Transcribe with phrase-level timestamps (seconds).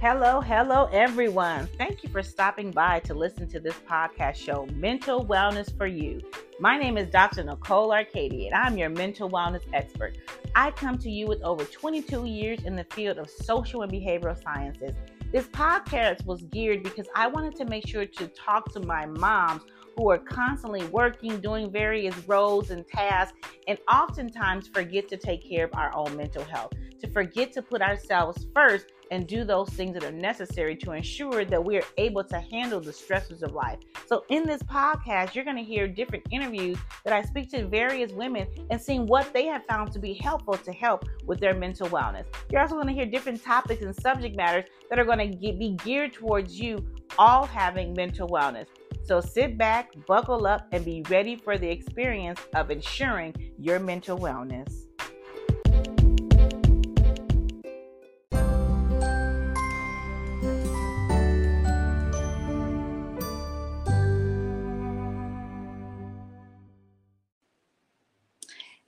[0.00, 1.68] Hello, hello, everyone.
[1.76, 6.22] Thank you for stopping by to listen to this podcast show, Mental Wellness for You.
[6.58, 7.44] My name is Dr.
[7.44, 10.16] Nicole Arkadie, and I'm your mental wellness expert.
[10.54, 14.42] I come to you with over 22 years in the field of social and behavioral
[14.42, 14.96] sciences.
[15.32, 19.64] This podcast was geared because I wanted to make sure to talk to my moms
[19.98, 23.36] who are constantly working, doing various roles and tasks,
[23.68, 27.82] and oftentimes forget to take care of our own mental health, to forget to put
[27.82, 32.24] ourselves first and do those things that are necessary to ensure that we are able
[32.24, 33.78] to handle the stresses of life.
[34.06, 38.12] So, in this podcast, you're going to hear different interviews that I speak to various
[38.12, 41.88] women and seeing what they have found to be helpful to help with their mental
[41.88, 42.26] wellness.
[42.50, 45.76] You're also going to hear different topics and subject matters that are going to be
[45.84, 46.84] geared towards you
[47.18, 48.66] all having mental wellness.
[49.02, 54.18] So sit back, buckle up, and be ready for the experience of ensuring your mental
[54.18, 54.89] wellness.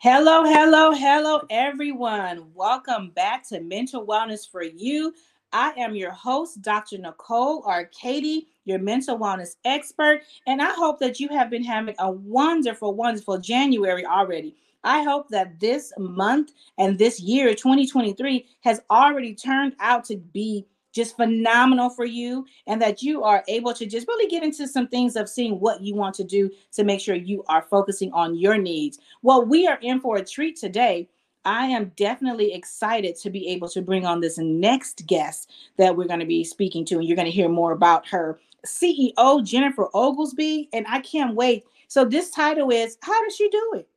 [0.02, 2.52] Hello, hello, hello, everyone.
[2.56, 5.14] Welcome back to Mental Wellness for You.
[5.52, 6.98] I am your host, Dr.
[6.98, 12.10] Nicole Arkadie, your mental wellness expert, and I hope that you have been having a
[12.10, 14.56] wonderful, wonderful January already.
[14.82, 20.66] I hope that this month and this year, 2023, has already turned out to be
[20.92, 24.86] just phenomenal for you and that you are able to just really get into some
[24.88, 28.36] things of seeing what you want to do to make sure you are focusing on
[28.36, 28.98] your needs.
[29.22, 31.08] Well, we are in for a treat today.
[31.44, 36.06] I am definitely excited to be able to bring on this next guest that we're
[36.06, 38.38] going to be speaking to, and you're going to hear more about her.
[38.64, 41.64] CEO Jennifer Oglesby, and I can't wait.
[41.88, 43.88] So, this title is How Does She Do It?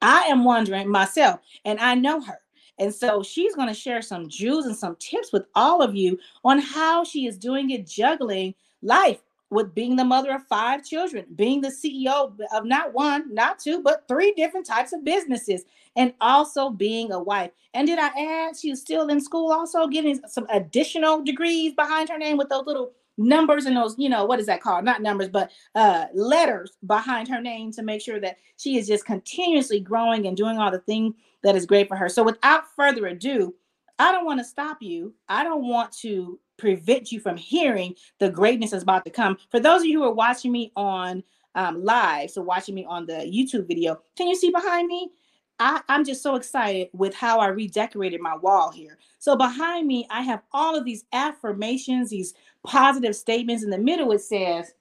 [0.00, 2.38] I am wondering myself, and I know her.
[2.78, 6.18] And so she's going to share some jewels and some tips with all of you
[6.44, 9.20] on how she is doing it, juggling life
[9.50, 13.82] with being the mother of five children, being the CEO of not one, not two,
[13.82, 15.64] but three different types of businesses,
[15.94, 17.50] and also being a wife.
[17.74, 22.18] And did I add she's still in school, also getting some additional degrees behind her
[22.18, 24.84] name with those little numbers and those, you know, what is that called?
[24.84, 29.04] Not numbers, but uh, letters behind her name to make sure that she is just
[29.04, 32.08] continuously growing and doing all the thing that is great for her.
[32.08, 33.54] So without further ado,
[33.98, 35.14] I don't want to stop you.
[35.28, 39.36] I don't want to prevent you from hearing the greatness that's about to come.
[39.50, 41.22] For those of you who are watching me on
[41.54, 45.10] um, live, so watching me on the YouTube video, can you see behind me?
[45.58, 48.98] I, I'm just so excited with how I redecorated my wall here.
[49.18, 52.34] So behind me, I have all of these affirmations, these
[52.66, 53.64] positive statements.
[53.64, 54.74] In the middle, it says,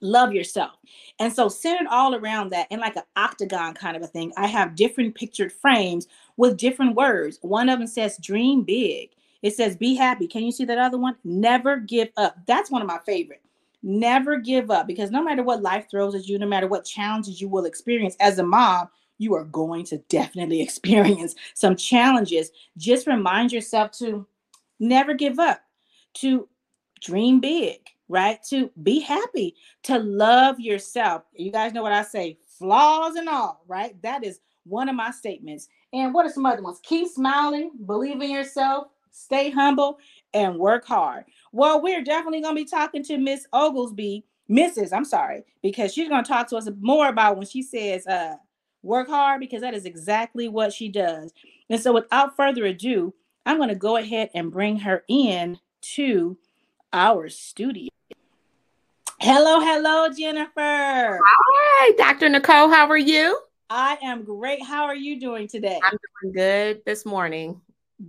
[0.00, 0.72] love yourself.
[1.18, 4.46] And so centered all around that in like an octagon kind of a thing, I
[4.46, 7.38] have different pictured frames with different words.
[7.42, 9.10] One of them says dream big.
[9.42, 10.26] It says be happy.
[10.26, 11.16] Can you see that other one?
[11.24, 12.36] Never give up.
[12.46, 13.42] That's one of my favorite.
[13.82, 17.40] Never give up because no matter what life throws at you, no matter what challenges
[17.40, 18.88] you will experience as a mom,
[19.18, 22.50] you are going to definitely experience some challenges.
[22.76, 24.26] Just remind yourself to
[24.80, 25.60] never give up,
[26.14, 26.48] to
[27.00, 28.42] dream big, right?
[28.50, 29.54] To be happy,
[29.84, 31.22] to love yourself.
[31.34, 34.00] You guys know what I say, flaws and all, right?
[34.02, 35.68] That is one of my statements.
[35.92, 36.80] And what are some other ones?
[36.82, 39.98] Keep smiling, believe in yourself, stay humble,
[40.34, 41.24] and work hard.
[41.52, 44.92] Well, we're definitely going to be talking to Miss Oglesby, Mrs.
[44.92, 48.36] I'm sorry, because she's going to talk to us more about when she says uh,
[48.82, 51.32] work hard, because that is exactly what she does.
[51.70, 53.14] And so, without further ado,
[53.46, 56.36] I'm going to go ahead and bring her in to
[56.92, 57.88] our studio.
[59.20, 61.20] Hello, hello, Jennifer.
[61.22, 62.28] Hi, Dr.
[62.28, 62.68] Nicole.
[62.68, 63.40] How are you?
[63.68, 64.62] I am great.
[64.62, 65.78] How are you doing today?
[65.82, 67.60] I'm doing good this morning.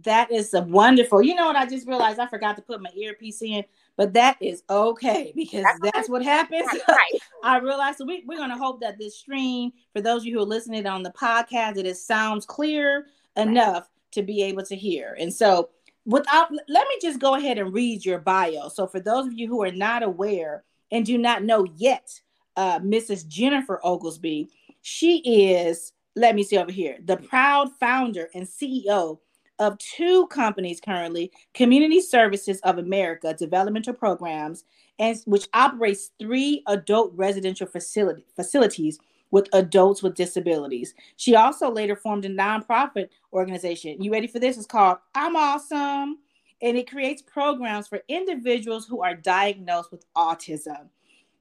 [0.03, 1.23] That is a wonderful.
[1.23, 1.55] You know what?
[1.55, 3.63] I just realized I forgot to put my earpiece in,
[3.97, 6.67] but that is okay because that's, that's what happens.
[6.87, 7.19] Right.
[7.43, 10.35] I realized so we, we're going to hope that this stream, for those of you
[10.35, 14.75] who are listening on the podcast, that it sounds clear enough to be able to
[14.75, 15.17] hear.
[15.19, 15.69] And so,
[16.05, 18.69] without, let me just go ahead and read your bio.
[18.69, 22.09] So, for those of you who are not aware and do not know yet,
[22.55, 23.27] uh, Mrs.
[23.27, 24.49] Jennifer Oglesby,
[24.81, 25.93] she is.
[26.15, 26.97] Let me see over here.
[27.05, 29.19] The proud founder and CEO
[29.59, 34.63] of two companies currently Community Services of America Developmental Programs,
[34.97, 38.99] and which operates three adult residential facility, facilities
[39.31, 40.93] with adults with disabilities.
[41.17, 44.01] She also later formed a nonprofit organization.
[44.01, 44.57] You ready for this?
[44.57, 46.17] It's called I'm Awesome.
[46.61, 50.89] And it creates programs for individuals who are diagnosed with autism.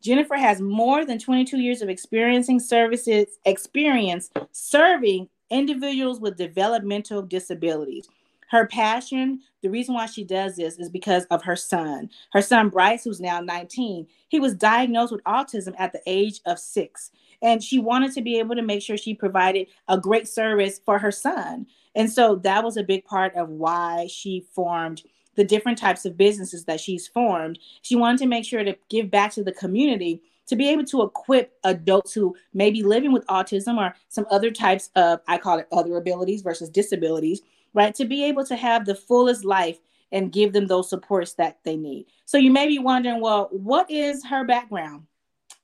[0.01, 8.09] Jennifer has more than 22 years of experiencing services experience serving individuals with developmental disabilities.
[8.51, 12.09] her passion, the reason why she does this is because of her son.
[12.33, 16.59] Her son, Bryce, who's now 19, he was diagnosed with autism at the age of
[16.59, 17.11] six.
[17.43, 20.99] And she wanted to be able to make sure she provided a great service for
[20.99, 21.67] her son.
[21.95, 25.03] And so that was a big part of why she formed
[25.37, 27.61] the different types of businesses that she's formed.
[27.83, 31.03] She wanted to make sure to give back to the community to be able to
[31.03, 35.59] equip adults who may be living with autism or some other types of, I call
[35.59, 37.43] it other abilities versus disabilities,
[37.75, 37.95] right?
[37.95, 39.79] To be able to have the fullest life
[40.11, 42.07] and give them those supports that they need.
[42.25, 45.03] So you may be wondering, well, what is her background?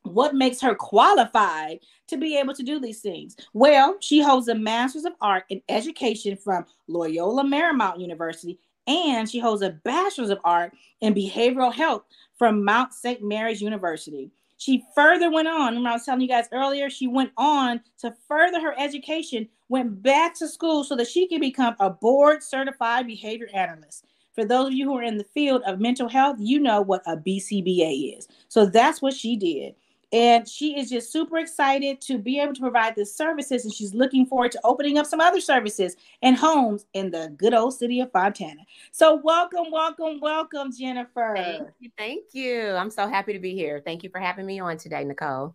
[0.04, 3.36] What makes her qualified to be able to do these things?
[3.54, 9.38] Well, she holds a Master's of Art in Education from Loyola Marymount University, and she
[9.38, 12.04] holds a Bachelor's of Art in Behavioral Health
[12.38, 13.22] from Mount St.
[13.22, 14.30] Mary's University.
[14.58, 15.68] She further went on.
[15.68, 20.02] Remember, I was telling you guys earlier, she went on to further her education, went
[20.02, 24.04] back to school so that she could become a board certified behavior analyst.
[24.34, 27.02] For those of you who are in the field of mental health, you know what
[27.06, 28.28] a BCBA is.
[28.48, 29.74] So that's what she did.
[30.12, 33.64] And she is just super excited to be able to provide the services.
[33.64, 37.54] And she's looking forward to opening up some other services and homes in the good
[37.54, 38.60] old city of Fontana.
[38.92, 41.34] So, welcome, welcome, welcome, Jennifer.
[41.36, 41.90] Thank you.
[41.96, 42.70] Thank you.
[42.70, 43.82] I'm so happy to be here.
[43.84, 45.54] Thank you for having me on today, Nicole.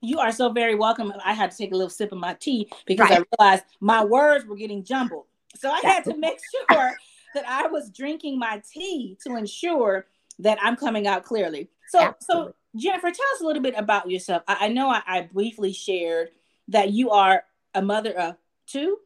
[0.00, 1.12] You are so very welcome.
[1.24, 3.20] I had to take a little sip of my tea because right.
[3.20, 5.26] I realized my words were getting jumbled.
[5.56, 6.38] So, I had to make
[6.70, 6.92] sure
[7.34, 10.06] that I was drinking my tea to ensure
[10.38, 11.68] that I'm coming out clearly.
[11.88, 12.52] So, Absolutely.
[12.52, 14.42] so Jennifer, tell us a little bit about yourself.
[14.48, 16.30] I, I know I, I, briefly shared
[16.68, 18.36] that you are a mother of
[18.66, 18.98] two,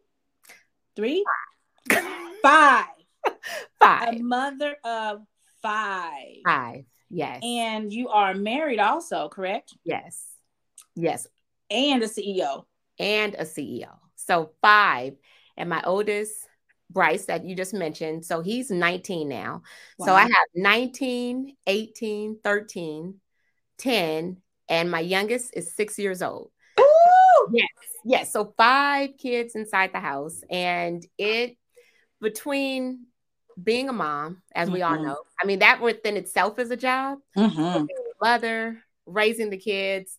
[0.94, 1.24] three,
[2.42, 2.86] five,
[3.80, 4.14] five.
[4.14, 5.22] A mother of
[5.62, 6.42] five.
[6.44, 6.84] Five.
[7.10, 7.40] Yes.
[7.42, 9.74] And you are married also, correct?
[9.84, 10.24] Yes.
[10.94, 11.26] Yes.
[11.70, 12.64] And a CEO.
[12.98, 13.96] And a CEO.
[14.16, 15.14] So five.
[15.56, 16.34] And my oldest,
[16.90, 18.24] Bryce, that you just mentioned.
[18.24, 19.62] So he's 19 now.
[19.98, 20.06] Wow.
[20.06, 23.14] So I have 19, 18, 13,
[23.78, 24.38] 10,
[24.68, 26.50] and my youngest is six years old.
[26.80, 27.48] Ooh!
[27.52, 27.68] Yes,
[28.04, 28.32] yes.
[28.32, 31.56] So five kids inside the house, and it
[32.20, 33.06] between
[33.62, 34.74] being a mom, as mm-hmm.
[34.74, 35.06] we all mm-hmm.
[35.06, 37.18] know, I mean that within itself is a job.
[37.36, 37.86] Mm-hmm.
[38.20, 40.16] Mother, raising the kids,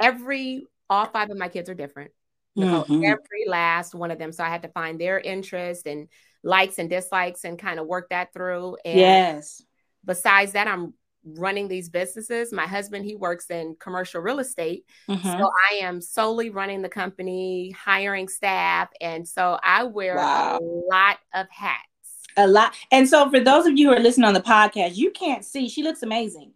[0.00, 2.10] every all five of my kids are different.
[2.58, 3.04] Mm-hmm.
[3.04, 4.32] Every last one of them.
[4.32, 6.08] So I had to find their interest and
[6.42, 8.76] likes and dislikes and kind of work that through.
[8.84, 9.62] And yes.
[10.04, 12.52] Besides that, I'm running these businesses.
[12.52, 14.84] My husband, he works in commercial real estate.
[15.08, 15.26] Mm-hmm.
[15.26, 18.88] So I am solely running the company, hiring staff.
[19.00, 20.58] And so I wear wow.
[20.58, 21.88] a lot of hats.
[22.36, 22.74] A lot.
[22.90, 25.68] And so for those of you who are listening on the podcast, you can't see,
[25.68, 26.52] she looks amazing.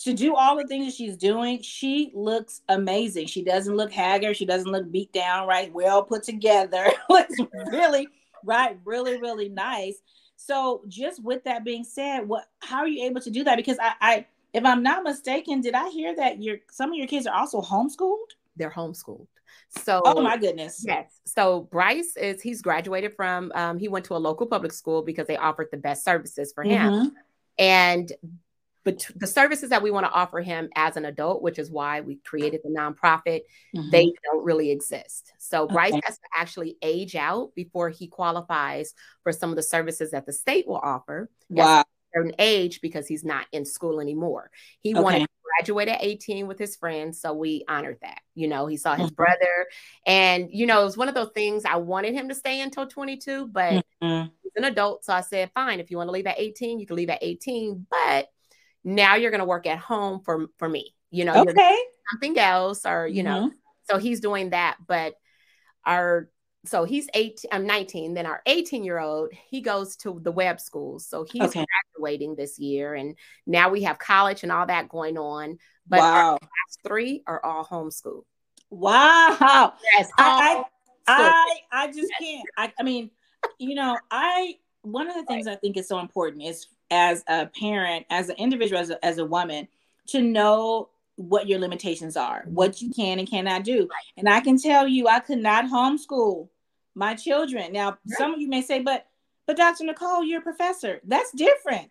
[0.00, 3.26] To do all the things that she's doing, she looks amazing.
[3.26, 4.36] She doesn't look haggard.
[4.36, 5.72] She doesn't look beat down, right?
[5.72, 6.90] Well put together.
[7.08, 7.36] looks
[7.70, 8.08] really,
[8.44, 8.76] right?
[8.84, 10.02] Really, really nice.
[10.44, 13.56] So just with that being said, what how are you able to do that?
[13.56, 17.06] Because I, I if I'm not mistaken, did I hear that your some of your
[17.06, 18.32] kids are also homeschooled?
[18.56, 19.28] They're homeschooled.
[19.68, 20.84] So oh my goodness.
[20.86, 21.20] Yes.
[21.24, 25.26] So Bryce is he's graduated from um, he went to a local public school because
[25.26, 26.92] they offered the best services for him.
[26.92, 27.08] Mm-hmm.
[27.58, 28.12] And
[28.84, 32.00] but the services that we want to offer him as an adult, which is why
[32.00, 33.42] we created the nonprofit,
[33.74, 33.90] mm-hmm.
[33.90, 35.32] they don't really exist.
[35.38, 40.10] So Bryce has to actually age out before he qualifies for some of the services
[40.10, 41.30] that the state will offer.
[41.48, 41.84] Wow.
[42.14, 44.50] certain age because he's not in school anymore.
[44.80, 45.00] He okay.
[45.00, 48.20] wanted to graduate at 18 with his friends, so we honored that.
[48.34, 49.14] You know, he saw his mm-hmm.
[49.14, 49.66] brother,
[50.06, 52.86] and you know, it was one of those things I wanted him to stay until
[52.86, 54.28] 22, but mm-hmm.
[54.42, 56.86] he's an adult, so I said, fine, if you want to leave at 18, you
[56.86, 58.28] can leave at 18, but
[58.84, 61.76] now you're going to work at home for for me you know okay
[62.10, 63.46] something else or you mm-hmm.
[63.46, 63.50] know
[63.88, 65.14] so he's doing that but
[65.84, 66.28] our
[66.64, 70.60] so he's 18 i'm 19 then our 18 year old he goes to the Webb
[70.60, 71.64] Schools so he's okay.
[71.94, 76.38] graduating this year and now we have college and all that going on but wow.
[76.86, 78.24] three are all homeschooled
[78.70, 80.64] wow yes I,
[81.06, 83.10] I, I i just can't I, I mean
[83.58, 85.52] you know i one of the things right.
[85.52, 89.16] i think is so important is as a parent, as an individual, as a, as
[89.16, 89.66] a woman,
[90.08, 92.54] to know what your limitations are, mm-hmm.
[92.54, 93.88] what you can and cannot do.
[94.16, 96.48] And I can tell you, I could not homeschool
[96.94, 97.72] my children.
[97.72, 99.06] Now, some of you may say, but
[99.46, 99.84] but Dr.
[99.84, 101.00] Nicole, you're a professor.
[101.04, 101.90] That's different.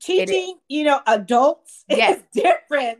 [0.00, 2.18] Teaching, you know, adults yes.
[2.18, 2.98] is different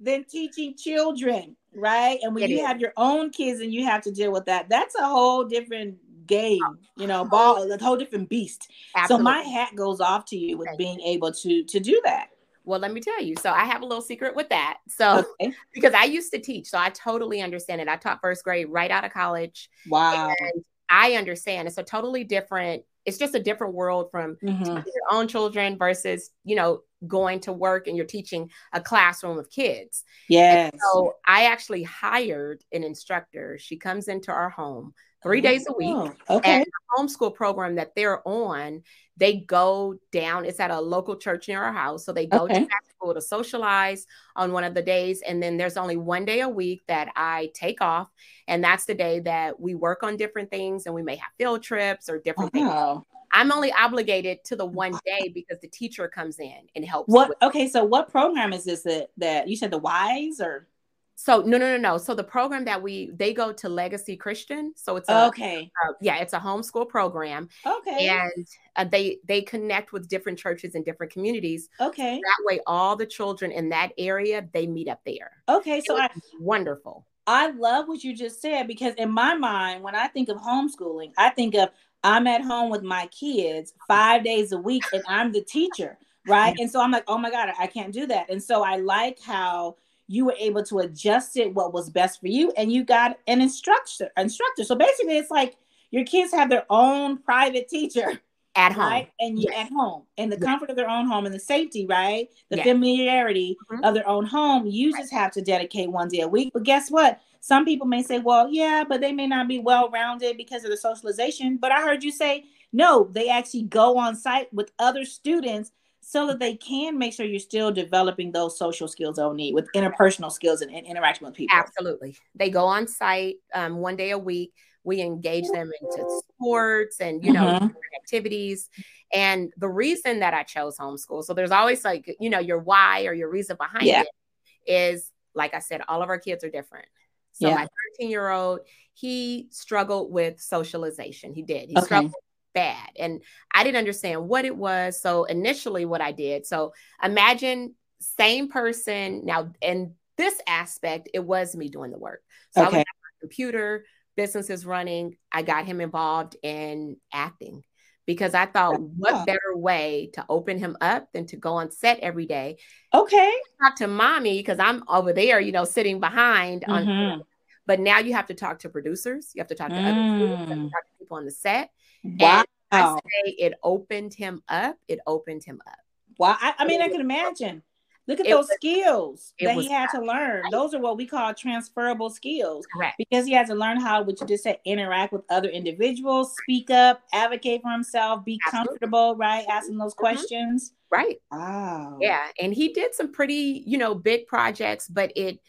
[0.00, 2.18] than teaching children, right?
[2.22, 2.66] And when it you is.
[2.66, 5.96] have your own kids and you have to deal with that, that's a whole different
[6.26, 6.60] game,
[6.96, 8.70] you know, ball, a whole different beast.
[8.94, 9.22] Absolutely.
[9.22, 11.12] So my hat goes off to you with Thank being you.
[11.12, 12.28] able to to do that.
[12.64, 13.34] Well, let me tell you.
[13.40, 14.78] So I have a little secret with that.
[14.88, 15.52] So okay.
[15.74, 17.88] because I used to teach, so I totally understand it.
[17.88, 19.68] I taught first grade right out of college.
[19.88, 20.32] Wow.
[20.38, 24.64] And I understand it's a totally different, it's just a different world from mm-hmm.
[24.64, 29.50] your own children versus, you know, going to work and you're teaching a classroom of
[29.50, 30.04] kids.
[30.28, 30.70] Yes.
[30.72, 33.58] And so I actually hired an instructor.
[33.58, 35.88] She comes into our home three days a week.
[35.88, 36.52] Oh, okay.
[36.52, 38.82] And the homeschool program that they're on,
[39.16, 40.44] they go down.
[40.44, 42.04] It's at a local church near our house.
[42.04, 42.66] So they go okay.
[42.66, 45.22] to school to socialize on one of the days.
[45.26, 48.08] And then there's only one day a week that I take off.
[48.46, 51.62] And that's the day that we work on different things and we may have field
[51.62, 52.60] trips or different wow.
[52.60, 52.72] things.
[52.72, 53.06] Oh.
[53.32, 57.12] I'm only obligated to the one day because the teacher comes in and helps.
[57.12, 57.36] What?
[57.42, 60.68] Okay, so what program is this that, that you said the Wise or?
[61.16, 61.98] So no, no, no, no.
[61.98, 64.72] So the program that we they go to Legacy Christian.
[64.76, 65.70] So it's a, okay.
[66.00, 67.48] yeah, it's a homeschool program.
[67.64, 68.08] Okay.
[68.08, 71.68] And uh, they they connect with different churches and different communities.
[71.80, 72.16] Okay.
[72.16, 75.30] That way, all the children in that area they meet up there.
[75.48, 76.08] Okay, so I,
[76.40, 77.06] wonderful.
[77.26, 81.12] I love what you just said because in my mind, when I think of homeschooling,
[81.16, 81.70] I think of
[82.02, 86.54] I'm at home with my kids five days a week and I'm the teacher, right?
[86.60, 88.30] And so I'm like, oh my God, I can't do that.
[88.30, 89.76] And so I like how
[90.06, 93.40] you were able to adjust it what was best for you and you got an
[93.40, 95.56] instructor instructor so basically it's like
[95.90, 98.20] your kids have their own private teacher
[98.56, 99.66] at home right and you yes.
[99.66, 100.44] at home in the yes.
[100.44, 102.66] comfort of their own home and the safety right the yes.
[102.66, 103.84] familiarity mm-hmm.
[103.84, 105.00] of their own home you right.
[105.00, 108.20] just have to dedicate one day a week but guess what some people may say
[108.20, 111.80] well yeah but they may not be well rounded because of the socialization but i
[111.82, 115.72] heard you say no they actually go on site with other students
[116.04, 119.66] so that they can make sure you're still developing those social skills they'll need with
[119.74, 121.56] interpersonal skills and, and interaction with people.
[121.56, 122.14] Absolutely.
[122.34, 124.52] They go on site um, one day a week.
[124.84, 127.68] We engage them into sports and, you know, mm-hmm.
[128.02, 128.68] activities.
[129.14, 133.06] And the reason that I chose homeschool, so there's always like, you know, your why
[133.06, 134.02] or your reason behind yeah.
[134.02, 136.86] it is, like I said, all of our kids are different.
[137.32, 137.54] So yeah.
[137.54, 137.66] my
[137.98, 138.60] 13 year old,
[138.92, 141.32] he struggled with socialization.
[141.32, 141.70] He did.
[141.70, 141.86] He okay.
[141.86, 142.14] struggled
[142.54, 142.88] bad.
[142.98, 145.00] And I didn't understand what it was.
[145.00, 149.24] So initially, what I did, so imagine same person.
[149.24, 152.22] Now, in this aspect, it was me doing the work.
[152.52, 152.76] So okay.
[152.76, 153.84] I was at my computer,
[154.16, 155.16] business is running.
[155.32, 157.64] I got him involved in acting
[158.06, 162.00] because I thought, what better way to open him up than to go on set
[162.00, 162.58] every day?
[162.92, 163.32] Okay.
[163.62, 166.90] Talk to mommy because I'm over there, you know, sitting behind mm-hmm.
[166.90, 167.22] on.
[167.66, 169.32] But now you have to talk to producers.
[169.34, 170.18] You have to talk to mm.
[170.18, 171.70] other people, to talk to people on the set.
[172.02, 172.44] Wow.
[172.70, 174.76] I say it opened him up.
[174.88, 175.78] It opened him up.
[176.18, 176.36] Wow.
[176.40, 177.62] I, I mean, I can imagine.
[178.06, 180.42] Look at it those was, skills that he had to learn.
[180.50, 182.66] Those are what we call transferable skills.
[182.74, 182.96] Correct.
[182.98, 186.68] Because he had to learn how, what you just said, interact with other individuals, speak
[186.68, 188.68] up, advocate for himself, be Absolutely.
[188.68, 189.46] comfortable, right?
[189.50, 190.00] Asking those mm-hmm.
[190.00, 190.74] questions.
[190.90, 191.16] Right.
[191.32, 191.96] Wow.
[192.00, 192.26] Yeah.
[192.38, 195.40] And he did some pretty, you know, big projects, but it,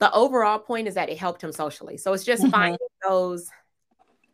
[0.00, 1.98] the overall point is that it helped him socially.
[1.98, 2.50] So it's just mm-hmm.
[2.50, 3.48] finding those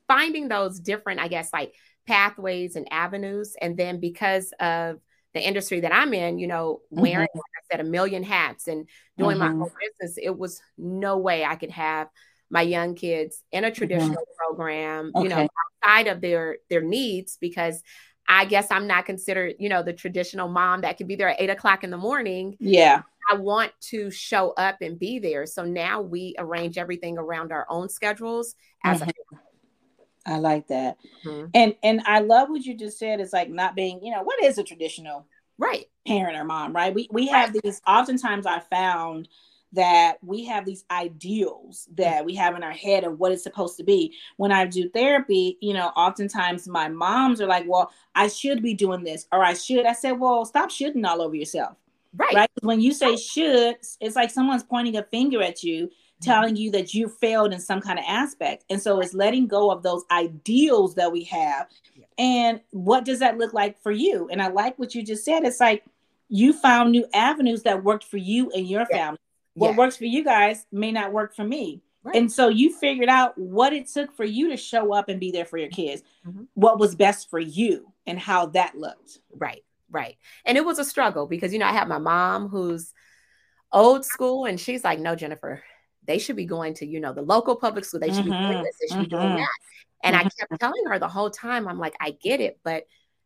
[0.09, 1.75] finding those different, I guess, like
[2.07, 3.57] pathways and avenues.
[3.61, 5.01] And then because of
[5.35, 7.39] the industry that I'm in, you know, wearing, mm-hmm.
[7.39, 9.59] like I said, a million hats and doing mm-hmm.
[9.59, 9.71] my own
[10.01, 12.09] business, it was no way I could have
[12.51, 13.77] my young kids in a mm-hmm.
[13.77, 14.47] traditional mm-hmm.
[14.47, 15.25] program, okay.
[15.25, 15.49] you know,
[15.85, 17.83] outside of their their needs because
[18.29, 21.41] I guess I'm not considered, you know, the traditional mom that could be there at
[21.41, 22.57] eight o'clock in the morning.
[22.59, 23.03] Yeah.
[23.31, 25.47] I want to show up and be there.
[25.47, 29.11] So now we arrange everything around our own schedules as mm-hmm.
[29.11, 29.13] a
[30.27, 30.99] I like that.
[31.25, 31.47] Mm-hmm.
[31.55, 33.21] And and I love what you just said.
[33.21, 35.27] It's like not being, you know, what is a traditional
[35.59, 36.95] right parent or mom, right?
[36.95, 39.29] We we have these oftentimes I found
[39.73, 43.77] that we have these ideals that we have in our head of what it's supposed
[43.77, 44.15] to be.
[44.37, 48.75] When I do therapy, you know, oftentimes my moms are like, Well, I should be
[48.75, 49.87] doing this, or I should.
[49.87, 51.77] I said, Well, stop shooting all over yourself.
[52.17, 52.35] Right.
[52.35, 52.51] Right.
[52.63, 55.91] When you say should, it's like someone's pointing a finger at you
[56.23, 58.65] telling you that you failed in some kind of aspect.
[58.71, 61.69] And so it's letting go of those ideals that we have.
[62.19, 64.29] And what does that look like for you?
[64.31, 65.45] And I like what you just said.
[65.45, 65.85] It's like
[66.29, 69.19] you found new avenues that worked for you and your family.
[69.55, 69.77] What yeah.
[69.77, 71.83] works for you guys may not work for me.
[72.03, 72.17] Right.
[72.17, 75.33] And so you figured out what it took for you to show up and be
[75.33, 76.45] there for your kids, mm-hmm.
[76.55, 79.19] what was best for you and how that looked.
[79.35, 80.17] Right, right.
[80.45, 82.93] And it was a struggle because, you know, I have my mom who's
[83.73, 85.65] old school and she's like, no, Jennifer,
[86.07, 88.01] they should be going to, you know, the local public school.
[88.01, 88.49] They should mm-hmm.
[88.49, 88.77] be doing this.
[88.81, 89.03] They should mm-hmm.
[89.05, 89.37] be doing mm-hmm.
[89.37, 89.49] that.
[90.03, 90.27] And mm-hmm.
[90.27, 92.85] I kept telling her the whole time, I'm like, I get it, but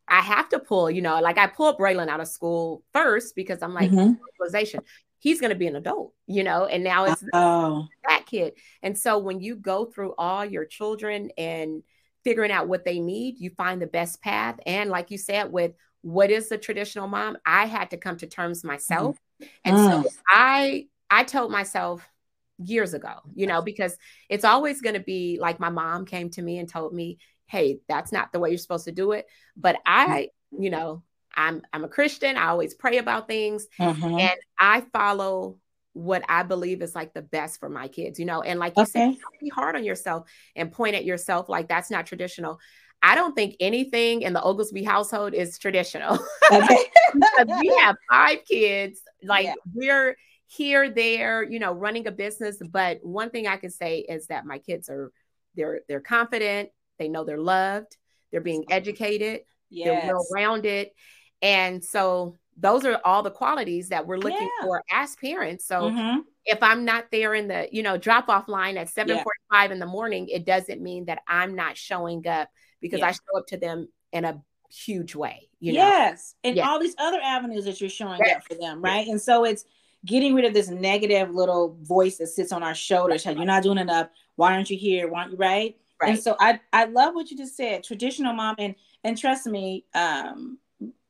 [0.09, 3.63] I have to pull, you know, like I pulled Braylon out of school first because
[3.63, 4.81] I'm like, socialization.
[4.81, 4.87] Mm-hmm.
[5.21, 7.87] He's going to be an adult, you know, and now it's oh.
[8.09, 8.55] that kid.
[8.83, 11.83] And so when you go through all your children and
[12.25, 14.59] figuring out what they need, you find the best path.
[14.65, 18.27] And like you said, with what is the traditional mom, I had to come to
[18.27, 19.19] terms myself.
[19.65, 20.17] And so mm.
[20.29, 22.07] I I told myself
[22.63, 23.97] years ago, you know, because
[24.29, 27.81] it's always going to be like my mom came to me and told me, "Hey,
[27.89, 29.27] that's not the way you're supposed to do it."
[29.57, 31.03] But I, you know,
[31.35, 32.37] I'm I'm a Christian.
[32.37, 34.19] I always pray about things Mm-hmm.
[34.19, 35.59] and I follow
[35.93, 38.43] what I believe is like the best for my kids, you know.
[38.43, 39.19] And like you said, Okay.
[39.21, 42.61] don't be hard on yourself and point at yourself like that's not traditional.
[43.03, 46.19] I don't think anything in the Oglesby household is traditional.
[46.53, 46.79] Okay.
[47.61, 49.01] we have five kids.
[49.23, 49.55] Like Yeah.
[49.73, 50.17] we're
[50.51, 52.59] here, there, you know, running a business.
[52.71, 55.13] But one thing I can say is that my kids are
[55.55, 57.97] they're they're confident, they know they're loved,
[58.33, 60.89] they're being educated, they're well rounded.
[61.41, 64.67] And so those are all the qualities that we're looking Yeah.
[64.67, 65.65] for as parents.
[65.67, 66.25] So Mhm.
[66.45, 69.87] if I'm not there in the, you know, drop off line at 7:45 in the
[69.87, 72.49] morning, it doesn't mean that I'm not showing up
[72.81, 73.07] because Yeah.
[73.09, 75.79] I show up to them in a huge way, you know.
[75.81, 76.35] yes.
[76.45, 76.69] And Yeah.
[76.69, 78.39] all these other avenues that you're showing Yes.
[78.39, 79.07] up for them, right?
[79.07, 79.65] And so it's
[80.05, 83.25] getting rid of this negative little voice that sits on our shoulders.
[83.25, 84.09] You're not doing enough.
[84.37, 85.09] Why aren't you here?
[85.09, 85.77] Why aren't you right?
[86.01, 86.11] Right.
[86.11, 87.85] And so I I love what you just said.
[87.85, 90.59] Traditional mom and and trust me, um,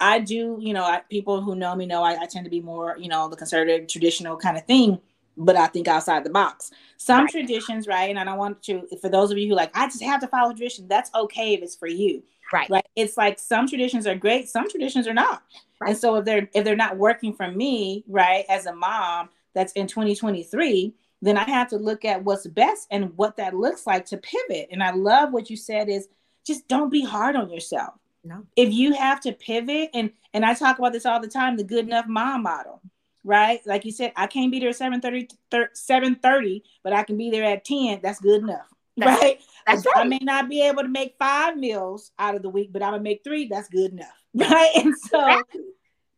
[0.00, 0.58] I do.
[0.60, 3.08] You know, I, people who know me know I, I tend to be more you
[3.08, 4.98] know the conservative, traditional kind of thing.
[5.36, 6.70] But I think outside the box.
[6.98, 7.30] Some Right.
[7.30, 8.10] traditions, right?
[8.10, 8.86] And I don't want to.
[9.00, 10.88] For those of you who like, I just have to follow tradition.
[10.88, 12.70] That's okay if it's for you, right.
[12.70, 12.86] right?
[12.96, 15.42] It's like some traditions are great, some traditions are not.
[15.80, 15.90] Right.
[15.90, 19.72] And so if they're if they're not working for me, right, as a mom that's
[19.72, 24.06] in 2023, then I have to look at what's best and what that looks like
[24.06, 24.68] to pivot.
[24.70, 26.08] And I love what you said is
[26.46, 27.94] just don't be hard on yourself.
[28.24, 28.44] No.
[28.56, 31.64] If you have to pivot and and I talk about this all the time, the
[31.64, 32.80] good enough mom model,
[33.24, 33.60] right?
[33.66, 37.44] Like you said, I can't be there at 7:30 7:30, but I can be there
[37.44, 38.00] at 10.
[38.02, 38.68] That's good enough.
[39.00, 39.40] That's- right?
[39.66, 42.82] That's I may not be able to make five meals out of the week, but
[42.82, 43.46] I'm gonna make three.
[43.46, 44.70] That's good enough, right?
[44.76, 45.42] And so,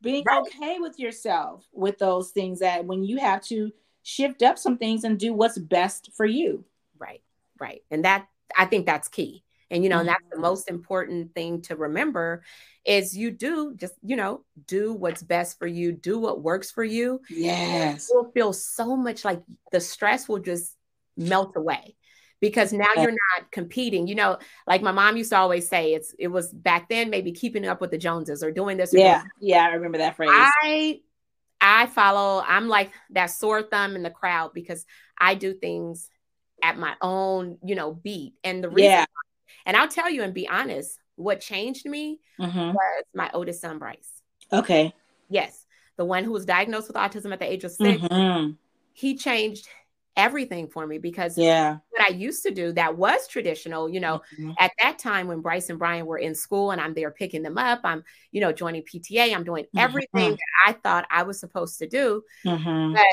[0.00, 0.40] being Right.
[0.40, 3.72] okay with yourself with those things that when you have to
[4.02, 6.64] shift up some things and do what's best for you.
[6.98, 7.22] Right,
[7.60, 7.82] right.
[7.90, 9.44] And that I think that's key.
[9.70, 10.42] And you know, and that's the Mhm.
[10.42, 12.42] most important thing to remember
[12.84, 16.84] is you do just, you know, do what's best for you, do what works for
[16.84, 17.20] you.
[17.30, 18.08] Yes.
[18.10, 20.76] You'll feel so much like the stress will just
[21.16, 21.96] melt away
[22.42, 24.08] because now you're not competing.
[24.08, 27.30] You know, like my mom used to always say, it's it was back then maybe
[27.30, 28.92] keeping up with the Joneses or doing this.
[28.92, 29.22] Or doing Yeah.
[29.40, 29.64] Yeah.
[29.64, 30.30] I remember that phrase.
[30.32, 31.00] I
[31.60, 34.84] I follow, I'm like that sore thumb in the crowd because
[35.16, 36.10] I do things
[36.60, 38.34] at my own, you know, beat.
[38.42, 39.04] And the reason yeah.
[39.64, 42.74] and I'll tell you and be honest, what changed me Mhm.
[42.74, 44.20] was my oldest son Bryce.
[44.52, 44.92] Okay.
[45.30, 45.64] Yes,
[45.96, 48.56] the one who was diagnosed with autism at the age of 6 Mhm.
[48.92, 49.68] he changed
[50.16, 51.78] everything for me because Yeah.
[51.90, 54.54] what I used to do that was traditional, you know, Mhm.
[54.58, 57.58] at that time when Bryce and Brian were in school and I'm there picking them
[57.58, 60.36] up, I'm, you know, joining PTA, I'm doing everything Mhm.
[60.36, 62.22] that I thought I was supposed to do.
[62.44, 62.94] Mhm.
[62.94, 63.06] But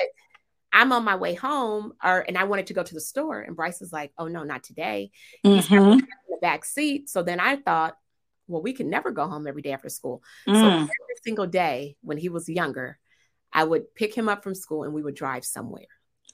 [0.71, 3.55] I'm on my way home or and I wanted to go to the store and
[3.55, 5.11] Bryce is like, "Oh no, not today."
[5.43, 5.93] He's Mhm.
[5.93, 7.09] in the back seat.
[7.09, 7.97] So then I thought,
[8.47, 10.23] well, we can never go home every day after school.
[10.45, 10.81] So Mm.
[10.81, 12.99] every single day when he was younger,
[13.53, 15.87] I would pick him up from school and we would drive somewhere.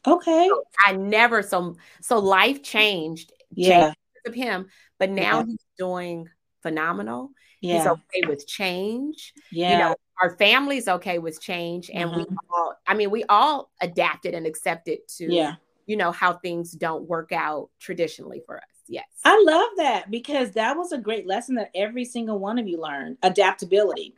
[0.08, 0.50] Okay.
[0.86, 3.86] I never so so life changed, Yeah.
[3.86, 4.68] changed of him,
[5.00, 5.46] but now Yeah.
[5.46, 6.30] he's doing
[6.62, 7.32] phenomenal.
[7.62, 7.78] Yeah.
[7.78, 9.34] He's okay with change.
[9.52, 9.72] Yeah.
[9.72, 12.36] You know, our family's okay with change, and we mm-hmm.
[12.54, 15.56] all, I mean, we all adapted and accepted to, yeah.
[15.86, 18.64] you know, how things don't work out traditionally for us.
[18.88, 19.06] Yes.
[19.24, 22.80] I love that because that was a great lesson that every single one of you
[22.80, 24.14] learned adaptability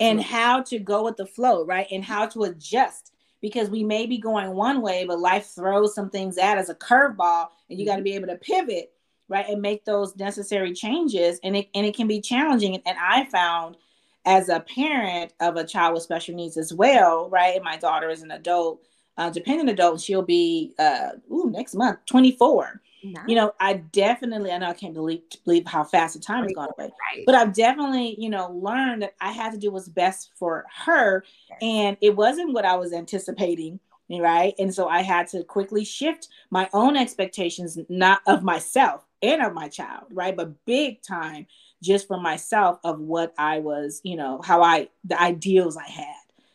[0.00, 1.86] and how to go with the flow, right?
[1.90, 6.08] And how to adjust because we may be going one way, but life throws some
[6.08, 8.92] things at us a curveball, and you got to be able to pivot,
[9.28, 9.48] right?
[9.48, 11.40] And make those necessary changes.
[11.42, 12.80] And it, and it can be challenging.
[12.86, 13.76] And I found
[14.24, 17.56] as a parent of a child with special needs as well, right?
[17.56, 18.80] And my daughter is an adult,
[19.18, 23.24] uh, dependent adult, she'll be, uh, ooh, next month, 24 Nice.
[23.26, 26.52] you know, I definitely, I know I can't believe believe how fast the time has
[26.52, 27.24] gone away, right.
[27.26, 31.24] but I've definitely, you know, learned that I had to do what's best for her,
[31.60, 34.54] and it wasn't what I was anticipating, right?
[34.58, 39.52] And so I had to quickly shift my own expectations, not of myself and of
[39.52, 41.46] my child, right, but big time
[41.82, 46.14] just for myself of what I was, you know, how I the ideals I had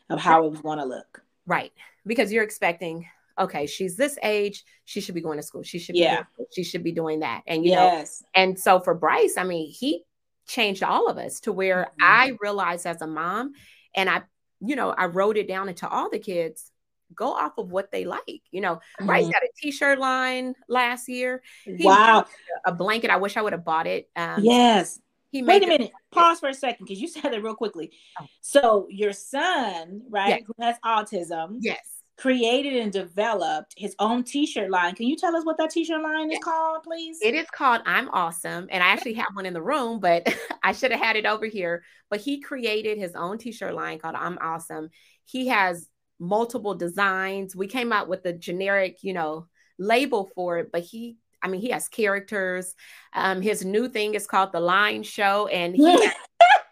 [0.09, 1.21] of how it was going to look.
[1.45, 1.73] right.
[2.05, 3.05] Because you're expecting,
[3.39, 5.63] okay, she's this age, she should be going to school.
[5.63, 6.23] She should be Yeah.
[6.37, 7.41] doing she should be doing that.
[7.47, 10.03] And you know, yes, And so for Bryce, I mean, he
[10.47, 12.05] changed all of us to where Mhm.
[12.05, 13.53] I realized as a mom,
[13.95, 14.23] and I,
[14.59, 16.71] you know, I wrote it down into all the kids
[17.15, 18.41] go off of what they like.
[18.51, 19.31] You know, Bryce Mhm.
[19.31, 22.25] got a t-shirt line last year, He- wow,
[22.65, 23.09] a blanket.
[23.11, 24.09] I wish I would have bought it.
[24.15, 24.99] Um, yes.
[25.31, 25.91] he Wait a minute.
[26.11, 27.91] Pause for a second because you said it real quickly.
[28.19, 28.25] Oh.
[28.41, 30.41] So your son, right, Yes.
[30.47, 31.96] who has autism, Yes.
[32.17, 34.95] Created and developed his own t-shirt line.
[34.95, 37.19] Can you tell us what that t-shirt line is called, please?
[37.21, 38.67] It is called I'm Awesome.
[38.71, 40.27] And I actually have one in the room, but
[40.63, 41.83] I should have had it over here.
[42.09, 44.89] But he created his own t-shirt line called I'm Awesome.
[45.25, 45.87] He has
[46.19, 47.55] multiple designs.
[47.55, 51.61] We came out with the generic, you know, label for it, but he I mean,
[51.61, 52.73] he has characters.
[53.13, 56.13] Um, his new thing is called the Line Show, and he has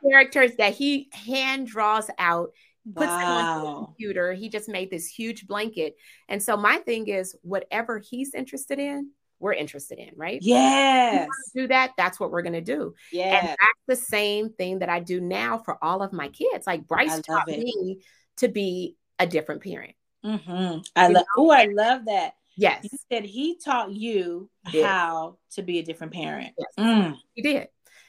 [0.03, 2.49] characters that he hand draws out
[2.93, 3.19] puts wow.
[3.19, 4.33] them on the computer.
[4.33, 5.95] He just made this huge blanket.
[6.29, 10.39] And so my thing is whatever he's interested in, we're interested in, right?
[10.41, 11.27] Yes.
[11.53, 11.91] Do that.
[11.97, 12.93] That's what we're going to do.
[13.11, 13.39] Yeah.
[13.39, 16.65] And that's the same thing that I do now for all of my kids.
[16.65, 17.59] Like Bryce taught it.
[17.59, 18.01] me
[18.37, 19.93] to be a different parent.
[20.25, 20.79] Mm-hmm.
[20.95, 21.25] I love.
[21.37, 22.33] Oh, I love that.
[22.57, 22.83] Yes.
[22.83, 26.53] He said he taught you how to be a different parent.
[26.57, 26.69] Yes.
[26.79, 27.17] Mm.
[27.33, 27.67] He did.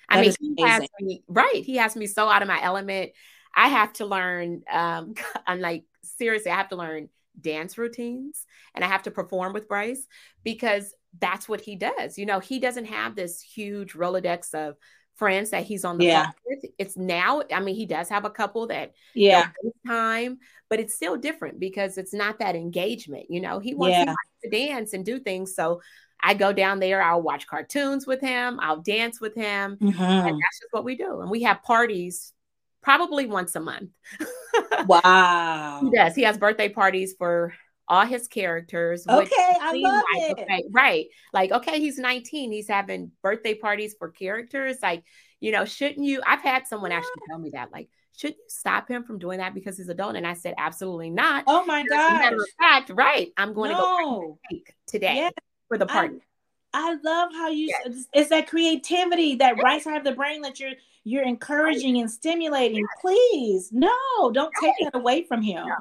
[0.09, 1.65] I that mean, he has me, right.
[1.65, 3.11] He has me so out of my element.
[3.57, 5.15] I have to learn, um,
[5.47, 7.09] I'm like, seriously, I have to learn
[7.41, 10.07] dance routines and I have to perform with Bryce
[10.45, 12.19] because that's what he does.
[12.19, 14.77] You know, he doesn't have this huge Rolodex of
[15.17, 16.31] friends that he's on the yeah.
[16.47, 16.65] with.
[16.79, 19.49] It's now, I mean, he does have a couple that yeah
[19.87, 20.39] time,
[20.69, 23.27] but it's still different because it's not that engagement.
[23.31, 24.15] You know, he wants yeah.
[24.45, 25.55] to dance and do things.
[25.55, 25.81] So
[26.23, 30.03] I go down there, I'll watch cartoons with him, I'll dance with him, mm-hmm.
[30.03, 31.21] and that's just what we do.
[31.21, 32.33] And we have parties
[32.87, 33.91] probably once a month.
[34.87, 35.81] wow.
[35.83, 36.15] He does.
[36.15, 37.53] He has birthday parties for
[37.89, 39.05] all his characters.
[39.09, 40.39] Okay, I love like, it.
[40.39, 41.07] Okay, right.
[41.33, 42.53] Like, okay, he's 19.
[42.53, 44.77] He's having birthday parties for characters.
[44.81, 45.03] Like,
[45.41, 46.23] you know, shouldn't you?
[46.25, 49.53] I've had someone actually tell me that, like, should you stop him from doing that
[49.53, 50.15] because he's adult?
[50.15, 51.43] And I said, absolutely not.
[51.49, 52.21] Oh my god!
[52.21, 53.33] Matter of fact, right?
[53.37, 53.79] I'm going no.
[53.79, 54.39] to go
[54.87, 55.33] today yes.
[55.67, 56.21] for the party.
[56.73, 57.67] I, I love how you.
[57.67, 58.05] Yes.
[58.13, 60.75] It's that creativity, that right side of the brain that you're
[61.07, 62.85] you're encouraging and stimulating.
[63.01, 63.97] Please, no,
[64.33, 65.65] don't take that away from him.
[65.65, 65.77] No,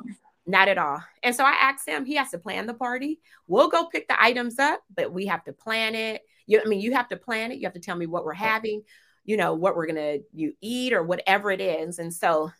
[0.45, 1.01] not at all.
[1.23, 3.19] And so I asked him, he has to plan the party.
[3.47, 6.21] We'll go pick the items up, but we have to plan it.
[6.45, 7.57] You, I mean, you have to plan it.
[7.57, 8.83] You have to tell me what we're having,
[9.23, 11.97] you know, what we're gonna you eat or whatever it is.
[11.97, 12.51] And so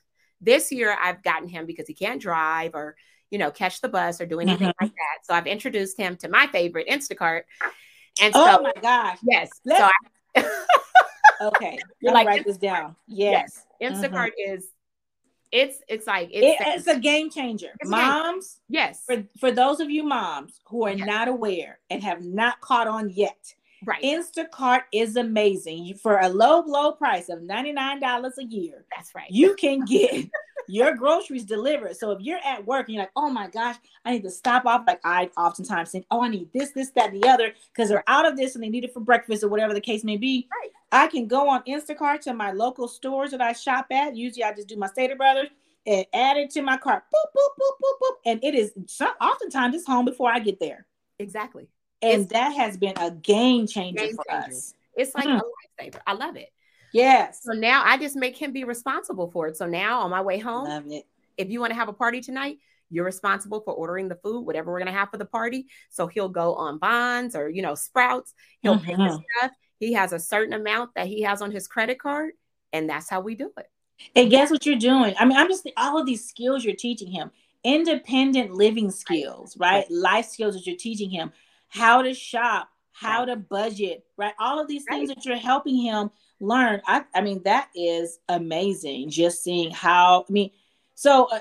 [0.42, 2.96] this year I've gotten him because he can't drive or
[3.30, 4.86] you know catch the bus or do anything mm-hmm.
[4.86, 5.26] like that.
[5.26, 7.44] So I've introduced him to my favorite Instacart.
[8.20, 9.52] And so, oh my gosh, yes.
[9.66, 9.90] Let's, so
[10.36, 10.72] I,
[11.42, 12.96] Okay, you like write this down.
[13.08, 13.94] Yes, yes.
[13.94, 14.56] Instacart mm-hmm.
[14.56, 14.70] is
[15.52, 17.72] it's it's like it's, it, it's a game changer.
[17.80, 18.82] It's moms, game.
[18.82, 19.04] yes.
[19.06, 21.08] For for those of you moms who are yes.
[21.08, 23.54] not aware and have not caught on yet,
[23.86, 24.04] right?
[24.04, 28.86] Instacart is amazing for a low low price of ninety nine dollars a year.
[28.96, 29.30] That's right.
[29.30, 30.14] You can get
[30.68, 31.96] your groceries delivered.
[31.98, 34.66] So if you're at work and you're like, oh my gosh, I need to stop
[34.66, 37.90] off, like I oftentimes think, oh, I need this, this, that, and the other, because
[37.90, 40.18] they're out of this and they need it for breakfast or whatever the case may
[40.18, 40.48] be.
[40.62, 40.72] Right.
[40.92, 44.16] I can go on Instacart to my local stores that I shop at.
[44.16, 45.50] Usually I just do my Stater Brothers
[45.86, 47.04] and add it to my cart.
[47.14, 48.16] Boop, boop, boop, boop, boop.
[48.26, 48.74] And it is
[49.22, 50.86] oftentimes it's home before I get there.
[51.20, 51.68] Exactly.
[52.02, 54.48] And it's, that has been a game changer game for changer.
[54.48, 54.74] us.
[54.96, 55.40] It's like mm.
[55.40, 56.00] a lifesaver.
[56.08, 56.52] I love it.
[56.96, 57.42] Yes.
[57.44, 59.58] So now I just make him be responsible for it.
[59.58, 60.90] So now on my way home,
[61.38, 64.72] if you want to have a party tonight, you're responsible for ordering the food, whatever
[64.72, 65.68] we're gonna have for the party.
[65.90, 68.34] So he'll go on Vons or you know Sprouts.
[68.62, 68.86] He'll mm-hmm.
[68.86, 69.52] pick the stuff.
[69.80, 72.32] He has a certain amount that he has on his credit card,
[72.72, 73.66] and that's how we do it.
[74.16, 75.16] And guess what you're doing?
[75.20, 77.32] I mean, I'm just all of these skills you're teaching him,
[77.64, 79.80] independent living skills, right?
[79.80, 79.86] right?
[79.92, 81.34] Life skills that you're teaching him,
[81.68, 83.26] how to shop, how right.
[83.26, 84.34] to budget, right?
[84.40, 85.18] All of these things right.
[85.18, 86.82] that you're helping him learn.
[86.88, 89.10] I, I mean, that is amazing.
[89.10, 90.52] Just seeing how, I mean,
[90.94, 91.40] so uh,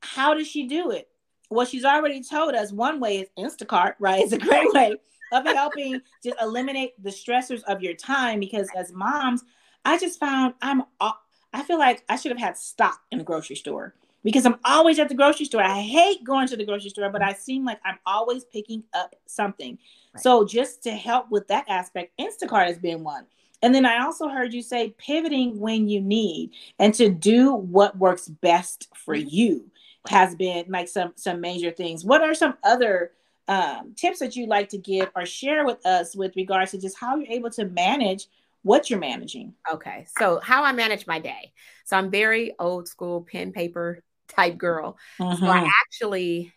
[0.00, 1.08] how does she do it?
[1.50, 4.22] Well, she's already told us one way is Instacart, right?
[4.22, 4.94] It's a great way
[5.32, 9.42] of helping just eliminate the stressors of your time because as moms,
[9.84, 13.56] I just found I'm, I feel like I should have had stock in the grocery
[13.56, 15.62] store because I'm always at the grocery store.
[15.62, 19.14] I hate going to the grocery store, but I seem like I'm always picking up
[19.26, 19.78] something.
[20.14, 20.22] Right.
[20.22, 23.26] So just to help with that aspect, Instacart has been one.
[23.62, 27.96] And then I also heard you say pivoting when you need and to do what
[27.96, 29.70] works best for you
[30.08, 32.04] has been like some some major things.
[32.04, 33.12] What are some other
[33.46, 36.98] um, tips that you like to give or share with us with regards to just
[36.98, 38.26] how you're able to manage
[38.62, 39.54] what you're managing?
[39.72, 41.52] Okay, so how I manage my day.
[41.84, 44.98] So I'm very old school pen paper type girl.
[45.20, 45.44] Mm-hmm.
[45.44, 45.68] So I mm-hmm.
[45.84, 46.52] actually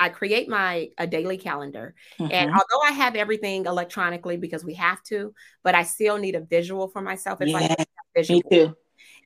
[0.00, 1.94] I create my a daily calendar.
[2.18, 2.32] Mm-hmm.
[2.32, 6.40] And although I have everything electronically because we have to, but I still need a
[6.40, 7.42] visual for myself.
[7.42, 8.40] It's yeah, like visual.
[8.50, 8.76] Me too.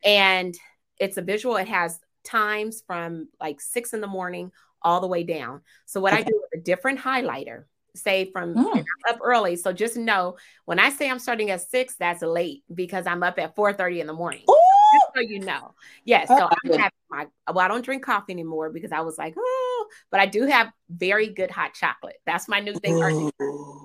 [0.04, 0.54] And
[0.98, 1.56] it's a visual.
[1.56, 4.50] It has times from like six in the morning
[4.82, 5.60] all the way down.
[5.86, 6.22] So what okay.
[6.22, 8.84] I do with a different highlighter, say from mm.
[9.08, 9.54] up early.
[9.54, 13.38] So just know when I say I'm starting at six, that's late because I'm up
[13.38, 14.42] at 4 30 in the morning.
[14.50, 15.74] Ooh, so you know.
[16.04, 16.26] Yes.
[16.28, 19.16] Yeah, so oh, I'm having my well, I don't drink coffee anymore because I was
[19.18, 19.73] like, oh,
[20.10, 22.16] but I do have very good hot chocolate.
[22.26, 23.30] That's my new thing.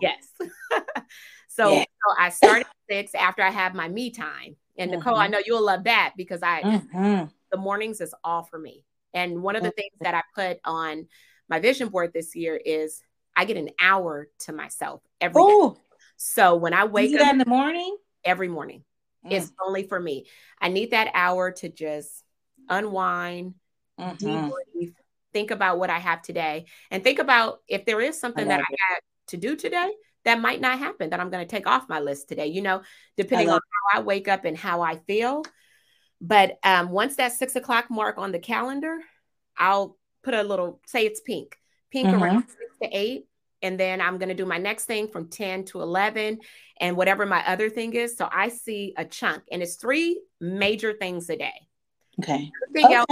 [0.02, 0.28] Yes.
[1.48, 1.84] so, yeah.
[1.84, 4.56] so I started six after I have my me time.
[4.78, 5.22] And Nicole, mm-hmm.
[5.22, 7.26] I know you'll love that because I mm-hmm.
[7.52, 8.86] the mornings is all for me.
[9.14, 11.08] And one of the things that I put on
[11.50, 13.02] my vision board this year is
[13.36, 15.76] I get an hour to myself every Ooh.
[15.76, 15.82] day.
[16.18, 18.84] So when I wake up in the morning, every morning,
[19.26, 19.32] mm.
[19.32, 20.26] it's only for me.
[20.62, 22.24] I need that hour to just
[22.70, 23.56] unwind,
[24.00, 24.26] mm-hmm.
[24.26, 24.94] debrief,
[25.34, 28.60] think about what I have today, and think about if there is something I that
[28.60, 29.92] I had to do today
[30.26, 32.82] that might not happen that I'm going to take off my list today, you know,
[33.18, 35.44] depending on how I wake up and how I feel.
[36.22, 39.00] But um, once that six o'clock mark on the calendar,
[39.58, 41.58] I'll put a little, say it's pink,
[41.92, 42.22] pink mm-hmm.
[42.22, 43.26] around six to eight.
[43.62, 46.40] And then I'm going to do my next thing from 10 to 11
[46.80, 48.16] and whatever my other thing is.
[48.16, 51.68] So I see a chunk and it's three major things a day.
[52.22, 52.50] Okay.
[52.70, 52.96] Everything okay.
[52.96, 53.08] else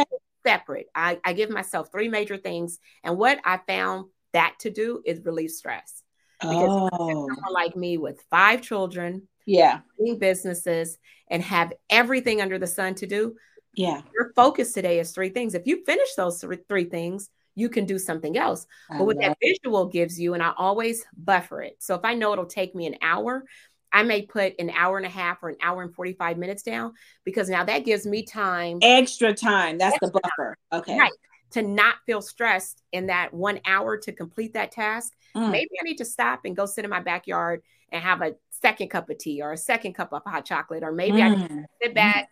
[0.47, 0.87] separate.
[0.95, 2.79] I, I give myself three major things.
[3.03, 6.03] And what I found that to do is relieve stress.
[6.39, 7.27] Because oh.
[7.27, 9.79] someone like me with five children, yeah,
[10.19, 10.97] businesses,
[11.29, 13.35] and have everything under the sun to do.
[13.73, 14.01] Yeah.
[14.13, 15.55] Your focus today is three things.
[15.55, 18.67] If you finish those three things, you can do something else.
[18.89, 21.77] I but what that visual gives you, and I always buffer it.
[21.79, 23.45] So if I know it'll take me an hour,
[23.91, 26.93] I may put an hour and a half or an hour and 45 minutes down
[27.23, 28.79] because now that gives me time.
[28.81, 29.77] Extra time.
[29.77, 30.57] That's extra the buffer.
[30.71, 30.81] Time.
[30.81, 30.99] Okay.
[30.99, 31.11] Right.
[31.51, 35.13] To not feel stressed in that one hour to complete that task.
[35.35, 35.51] Mm.
[35.51, 38.89] Maybe I need to stop and go sit in my backyard and have a second
[38.89, 40.83] cup of tea or a second cup of hot chocolate.
[40.83, 41.49] Or maybe mm.
[41.49, 42.29] I sit back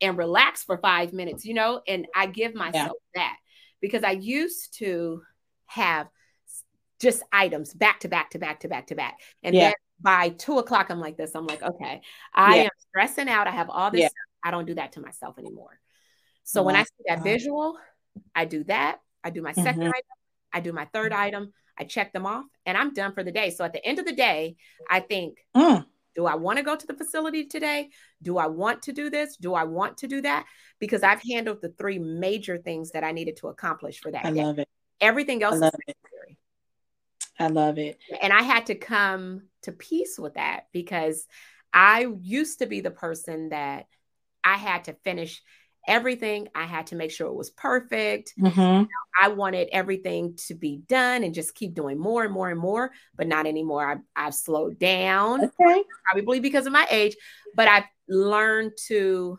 [0.00, 3.22] and relax for five minutes, you know, and I give myself yeah.
[3.22, 3.36] that
[3.80, 5.22] because I used to
[5.66, 6.08] have
[7.00, 9.20] just items back to back to back to back to back.
[9.42, 9.64] And yeah.
[9.64, 11.34] then by two o'clock, I'm like this.
[11.34, 12.02] I'm like, okay,
[12.34, 12.62] I yeah.
[12.62, 13.46] am stressing out.
[13.46, 14.02] I have all this.
[14.02, 14.08] Yeah.
[14.42, 15.78] I don't do that to myself anymore.
[16.44, 17.78] So when I see that visual,
[18.34, 19.00] I do that.
[19.24, 19.82] I do my 2nd mm-hmm.
[19.82, 20.02] item.
[20.52, 21.52] I do my third item.
[21.76, 23.50] I check them off and I'm done for the day.
[23.50, 24.56] So at the end of the day,
[24.88, 25.84] I think, mm.
[26.14, 27.88] do I want to go to the facility today?
[28.22, 29.36] Do I want to do this?
[29.36, 30.46] Do I want to do that?
[30.78, 34.30] Because I've handled the three major things that I needed to accomplish for that I
[34.30, 34.44] day.
[34.44, 34.68] love it.
[35.00, 35.96] Everything else I love it.
[37.38, 37.98] I love it.
[38.22, 41.26] And I had to come to peace with that because
[41.72, 43.86] I used to be the person that
[44.44, 45.42] I had to finish
[45.86, 46.48] everything.
[46.54, 48.34] I had to make sure it was perfect.
[48.38, 48.84] Mm-hmm.
[49.20, 52.92] I wanted everything to be done and just keep doing more and more and more,
[53.16, 54.02] but not anymore.
[54.16, 55.82] I, have slowed down, okay.
[56.10, 57.16] probably because of my age,
[57.54, 59.38] but I've learned to.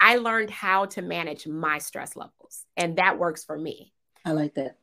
[0.00, 3.92] I learned how to manage my stress levels, and that works for me.
[4.24, 4.76] I like that.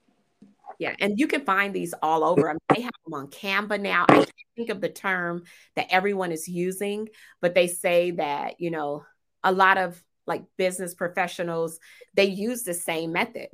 [0.82, 2.50] Yeah, and you can find these all over.
[2.50, 4.06] I mean, they have them on Canva now.
[4.10, 5.44] I can't think of the term
[5.76, 9.06] that everyone is using, but they say that you know
[9.44, 11.80] a lot of like business professionals,
[12.16, 13.50] they use the same method.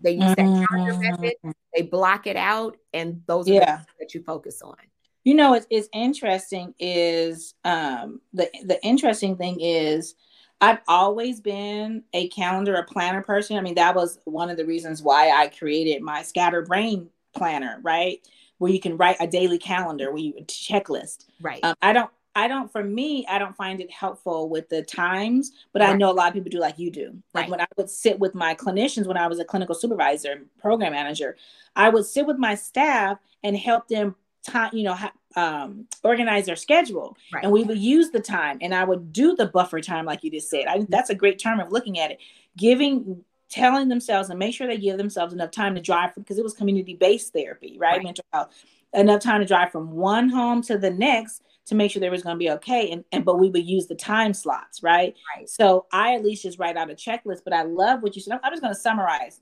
[0.00, 1.50] They use that calendar method, mm-hmm.
[1.74, 3.80] they block it out, and those are yeah.
[3.98, 4.76] that you focus on.
[5.24, 10.14] You know, it's, it's interesting is um, the the interesting thing is
[10.60, 13.56] I've always been a calendar, a planner person.
[13.56, 18.26] I mean, that was one of the reasons why I created my Scatterbrain planner, right?
[18.58, 21.26] Where you can write a daily calendar, where you checklist.
[21.40, 21.60] Right.
[21.62, 22.10] Um, I don't.
[22.34, 22.70] I don't.
[22.70, 25.90] For me, I don't find it helpful with the times, but right.
[25.90, 27.16] I know a lot of people do like you do.
[27.34, 27.50] Like right.
[27.50, 30.92] when I would sit with my clinicians when I was a clinical supervisor, and program
[30.92, 31.36] manager,
[31.76, 34.96] I would sit with my staff and help them time, you know,
[35.36, 37.44] um, organize their schedule, right.
[37.44, 40.30] and we would use the time, and I would do the buffer time, like you
[40.30, 40.66] just said.
[40.66, 42.18] I that's a great term of looking at it,
[42.56, 46.44] giving, telling themselves, and make sure they give themselves enough time to drive because it
[46.44, 47.96] was community based therapy, right?
[47.96, 48.04] right?
[48.04, 48.54] Mental health,
[48.94, 52.22] enough time to drive from one home to the next to make sure there was
[52.22, 55.14] going to be okay, and and but we would use the time slots, right?
[55.36, 55.48] Right.
[55.48, 58.40] So I at least just write out a checklist, but I love what you said.
[58.42, 59.40] I'm just going to summarize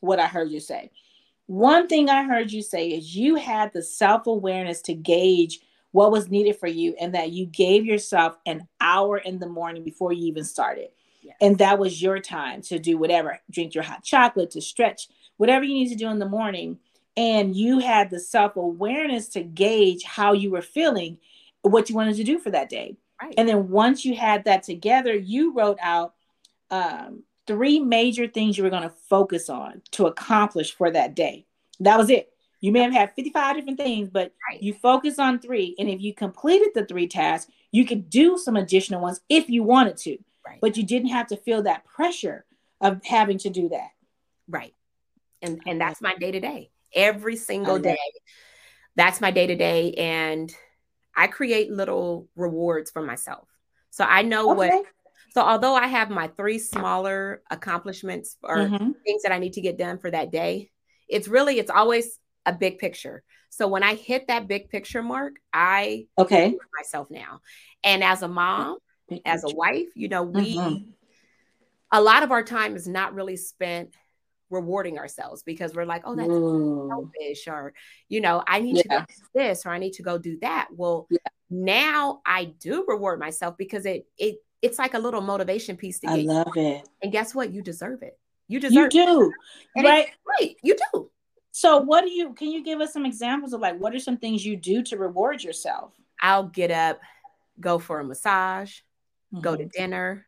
[0.00, 0.90] what I heard you say
[1.46, 5.60] one thing I heard you say is you had the self awareness to gauge
[5.92, 9.82] what was needed for you and that you gave yourself an hour in the morning
[9.82, 10.88] before you even started.
[11.22, 11.36] Yes.
[11.40, 15.64] And that was your time to do whatever, drink your hot chocolate, to stretch, whatever
[15.64, 16.78] you need to do in the morning.
[17.16, 21.18] And you had the self awareness to gauge how you were feeling,
[21.62, 22.96] what you wanted to do for that day.
[23.22, 23.34] Right.
[23.38, 26.14] And then once you had that together, you wrote out
[26.70, 31.46] um, three major things you were going to focus on to accomplish for that day.
[31.80, 32.30] That was it.
[32.60, 34.62] You may have had 55 different things, but right.
[34.62, 35.74] you focus on three.
[35.78, 39.62] And if you completed the three tasks, you could do some additional ones if you
[39.62, 40.58] wanted to, right.
[40.60, 42.44] but you didn't have to feel that pressure
[42.80, 43.90] of having to do that.
[44.48, 44.74] Right.
[45.42, 46.70] And and that's my day to day.
[46.94, 47.98] Every single day.
[48.94, 49.92] That's my day to day.
[49.92, 50.54] And
[51.14, 53.48] I create little rewards for myself.
[53.90, 54.68] So I know okay.
[54.68, 54.86] what
[55.36, 58.92] So although I have my three smaller accomplishments or mm-hmm.
[59.04, 60.70] things that I need to get done for that day,
[61.10, 63.22] it's really it's always a big picture.
[63.50, 67.40] So when I hit that big picture mark, I okay myself now.
[67.84, 68.78] And as a mom,
[69.26, 70.88] as a wife, you know, we mm-hmm.
[71.92, 73.94] a lot of our time is not really spent
[74.48, 77.74] rewarding ourselves because we're like, oh, that's selfish, or
[78.08, 79.00] you know, I need yeah.
[79.00, 80.68] to do this or I need to go do that.
[80.72, 81.18] Well, yeah.
[81.50, 86.06] now I do reward myself because it it it's like a little motivation piece to
[86.06, 86.18] get.
[86.18, 86.62] I love you.
[86.62, 86.88] it.
[87.02, 87.52] And guess what?
[87.52, 88.18] You deserve it.
[88.48, 88.92] You deserve.
[88.92, 89.32] You do,
[89.82, 90.08] right?
[90.26, 90.56] Right.
[90.62, 91.10] You do.
[91.52, 92.34] So, what do you?
[92.34, 94.96] Can you give us some examples of like what are some things you do to
[94.96, 95.92] reward yourself?
[96.20, 97.00] I'll get up,
[97.58, 98.72] go for a massage,
[99.32, 99.40] mm-hmm.
[99.40, 99.80] go to mm-hmm.
[99.80, 100.26] dinner.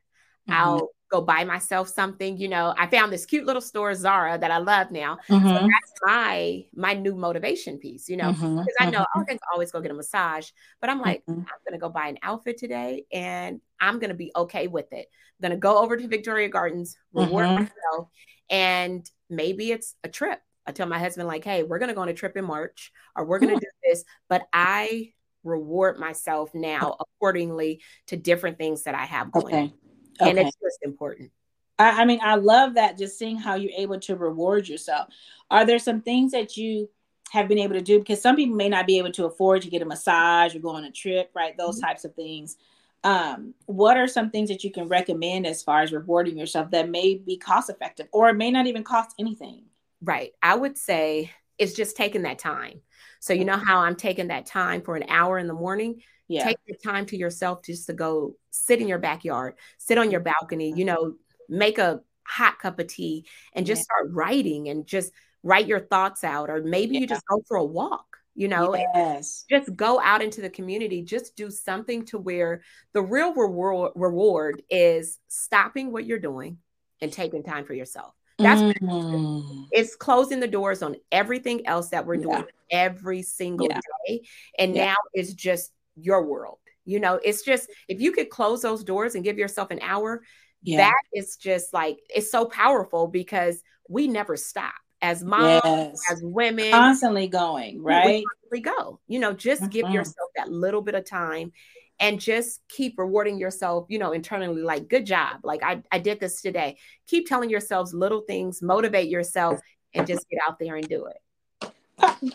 [0.48, 0.61] Mm-hmm.
[0.61, 2.37] I'll go buy myself something.
[2.38, 5.18] You know, I found this cute little store Zara that I love now.
[5.29, 5.49] Mm-hmm.
[5.49, 8.09] So that's my my new motivation piece.
[8.09, 8.87] You know, because mm-hmm.
[8.87, 11.40] I know I can always go get a massage, but I'm like, mm-hmm.
[11.40, 15.07] I'm gonna go buy an outfit today, and I'm gonna be okay with it.
[15.11, 17.64] I'm gonna go over to Victoria Gardens, reward mm-hmm.
[17.64, 18.09] myself,
[18.51, 20.40] and maybe it's a trip.
[20.66, 23.25] I tell my husband like, hey, we're gonna go on a trip in March, or
[23.25, 25.12] we're gonna do this, but I
[25.44, 29.55] reward myself now accordingly to different things that I have going.
[29.55, 29.75] Okay.
[30.20, 30.31] Okay.
[30.31, 31.31] And it's just important.
[31.78, 35.09] I, I mean, I love that just seeing how you're able to reward yourself.
[35.50, 36.88] Are there some things that you
[37.31, 37.98] have been able to do?
[37.98, 40.70] Because some people may not be able to afford to get a massage or go
[40.70, 41.57] on a trip, right?
[41.57, 41.87] Those mm-hmm.
[41.87, 42.57] types of things.
[43.04, 46.90] Um, what are some things that you can recommend as far as rewarding yourself that
[46.90, 49.64] may be cost effective or it may not even cost anything?
[50.02, 50.33] Right.
[50.42, 52.81] I would say it's just taking that time.
[53.20, 56.02] So you know how I'm taking that time for an hour in the morning?
[56.29, 56.45] Yeah.
[56.45, 60.21] Take the time to yourself just to go sit in your backyard, sit on your
[60.21, 61.14] balcony, you know,
[61.49, 63.85] make a hot cup of tea and just yeah.
[63.85, 65.12] start writing and just
[65.43, 66.51] write your thoughts out.
[66.51, 67.01] Or maybe yeah.
[67.01, 69.45] you just go for a walk you know yes.
[69.51, 72.62] just go out into the community just do something to where
[72.93, 76.57] the real reward reward is stopping what you're doing
[77.01, 79.67] and taking time for yourself that's mm.
[79.73, 82.79] it's closing the doors on everything else that we're doing yeah.
[82.79, 83.81] every single yeah.
[84.07, 84.23] day
[84.57, 84.87] and yeah.
[84.87, 86.58] now it's just your world.
[86.84, 90.22] You know, it's just if you could close those doors and give yourself an hour,
[90.62, 90.78] yeah.
[90.78, 96.00] that is just like it's so powerful because we never stop as moms, yes.
[96.11, 98.24] as women, constantly going, right?
[98.50, 99.00] We go.
[99.06, 99.70] You know, just mm-hmm.
[99.70, 101.52] give yourself that little bit of time
[102.00, 105.40] and just keep rewarding yourself, you know, internally, like, good job.
[105.42, 106.78] Like, I, I did this today.
[107.06, 109.61] Keep telling yourselves little things, motivate yourself,
[109.94, 111.16] and just get out there and do it.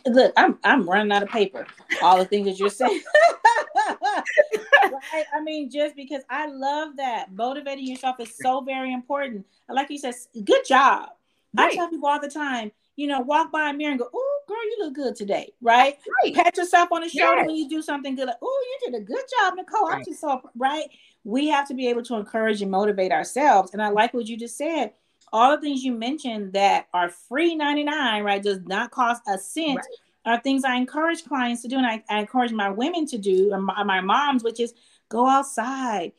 [0.05, 1.65] Look, I'm I'm running out of paper.
[2.01, 3.01] All the things that you're saying.
[4.83, 5.25] right?
[5.33, 9.45] I mean, just because I love that motivating yourself is so very important.
[9.69, 11.09] like you said, good job.
[11.55, 11.71] Right.
[11.71, 14.39] I tell people all the time, you know, walk by a mirror and go, "Oh,
[14.47, 15.97] girl, you look good today," right?
[16.23, 16.33] right.
[16.33, 17.47] Pat yourself on the shoulder yes.
[17.47, 18.27] when you do something good.
[18.27, 19.97] Like, "Oh, you did a good job, Nicole." Right.
[19.97, 20.89] I'm just so right.
[21.23, 23.71] We have to be able to encourage and motivate ourselves.
[23.73, 23.95] And I mm-hmm.
[23.95, 24.93] like what you just said
[25.33, 29.77] all the things you mentioned that are free 99, right, does not cost a cent.
[29.77, 29.85] Right.
[30.25, 33.53] Are things I encourage clients to do, and I, I encourage my women to do,
[33.53, 34.73] and my, my moms, which is
[35.09, 36.13] go outside,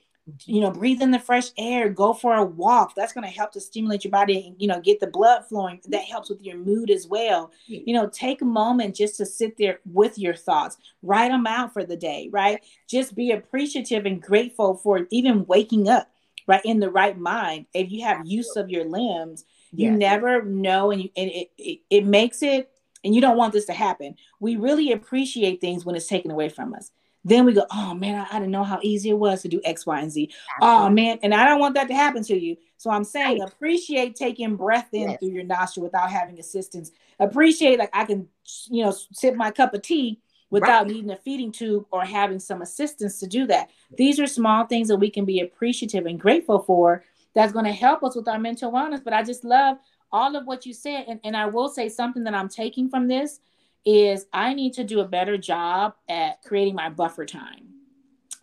[0.46, 2.94] you know, breathe in the fresh air, go for a walk.
[2.94, 5.80] That's going to help to stimulate your body and, you know, get the blood flowing.
[5.88, 7.50] That helps with your mood as well.
[7.66, 11.74] You know, take a moment just to sit there with your thoughts, write them out
[11.74, 12.64] for the day, right?
[12.88, 16.08] Just be appreciative and grateful for even waking up
[16.46, 19.96] right in the right mind if you have use of your limbs you yeah.
[19.96, 22.70] never know and, you, and it, it, it makes it
[23.04, 26.48] and you don't want this to happen we really appreciate things when it's taken away
[26.48, 26.90] from us
[27.24, 29.60] then we go oh man i, I didn't know how easy it was to do
[29.64, 30.86] x y and z oh, Absolutely.
[30.86, 33.48] oh man and i don't want that to happen to you so i'm saying right.
[33.48, 35.18] appreciate taking breath in yes.
[35.20, 36.90] through your nostril without having assistance
[37.20, 38.28] appreciate like i can
[38.70, 40.20] you know sip my cup of tea
[40.54, 40.92] without right.
[40.92, 43.70] needing a feeding tube or having some assistance to do that.
[43.96, 47.72] These are small things that we can be appreciative and grateful for that's going to
[47.72, 49.02] help us with our mental wellness.
[49.02, 49.78] But I just love
[50.14, 51.06] all of what you said.
[51.08, 53.40] And, and I will say something that I'm taking from this
[53.84, 57.66] is I need to do a better job at creating my buffer time.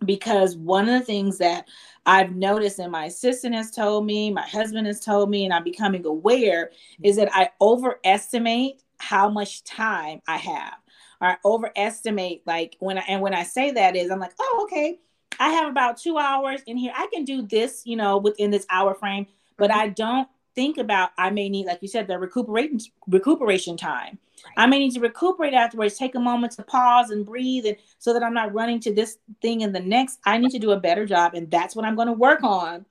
[0.03, 1.67] Because one of the things that
[2.05, 5.63] I've noticed, and my assistant has told me, my husband has told me, and I'm
[5.63, 6.71] becoming aware,
[7.03, 10.73] is that I overestimate how much time I have
[11.21, 14.61] or I overestimate like when I and when I say that is I'm like, oh,
[14.63, 14.99] okay,
[15.39, 16.93] I have about two hours in here.
[16.95, 19.27] I can do this, you know, within this hour frame,
[19.57, 19.71] but.
[19.71, 24.17] I don't think about I may need, like you said, the recuperation recuperation time.
[24.43, 24.53] Right.
[24.57, 28.13] I may need to recuperate afterwards, take a moment to pause and breathe, and so
[28.13, 30.19] that I'm not running to this thing and the next.
[30.25, 32.85] I need to do a better job, and that's what I'm going to work on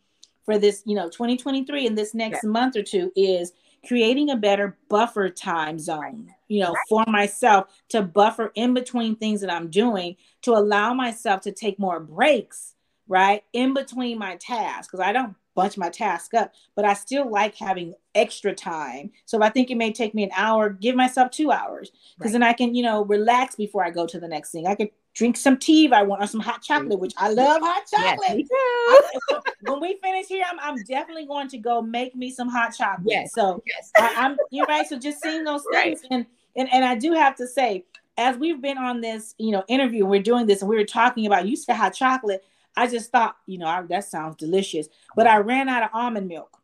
[0.45, 2.51] for this, you know, 2023 and this next yeah.
[2.51, 3.53] month or two is
[3.87, 6.87] creating a better buffer time zone, you know, right.
[6.89, 11.79] for myself to buffer in between things that I'm doing to allow myself to take
[11.79, 12.75] more breaks
[13.11, 13.43] right?
[13.53, 17.55] In between my tasks, because I don't bunch my task up, but I still like
[17.55, 19.11] having extra time.
[19.27, 22.33] So if I think it may take me an hour, give myself two hours because
[22.33, 22.41] right.
[22.41, 24.67] then I can, you know, relax before I go to the next thing.
[24.67, 27.61] I could drink some tea if I want or some hot chocolate, which I love
[27.63, 28.47] hot chocolate.
[28.49, 32.75] Yes, when we finish here, I'm, I'm definitely going to go make me some hot
[32.77, 33.07] chocolate.
[33.09, 33.33] Yes.
[33.35, 33.91] So yes.
[33.99, 34.87] I, am you're right.
[34.87, 36.11] So just seeing those things right.
[36.11, 37.85] and, and and I do have to say,
[38.17, 41.27] as we've been on this, you know, interview, we're doing this and we were talking
[41.27, 42.45] about you said hot chocolate.
[42.81, 46.29] I just thought, you know, I, that sounds delicious, but I ran out of almond
[46.29, 46.57] milk.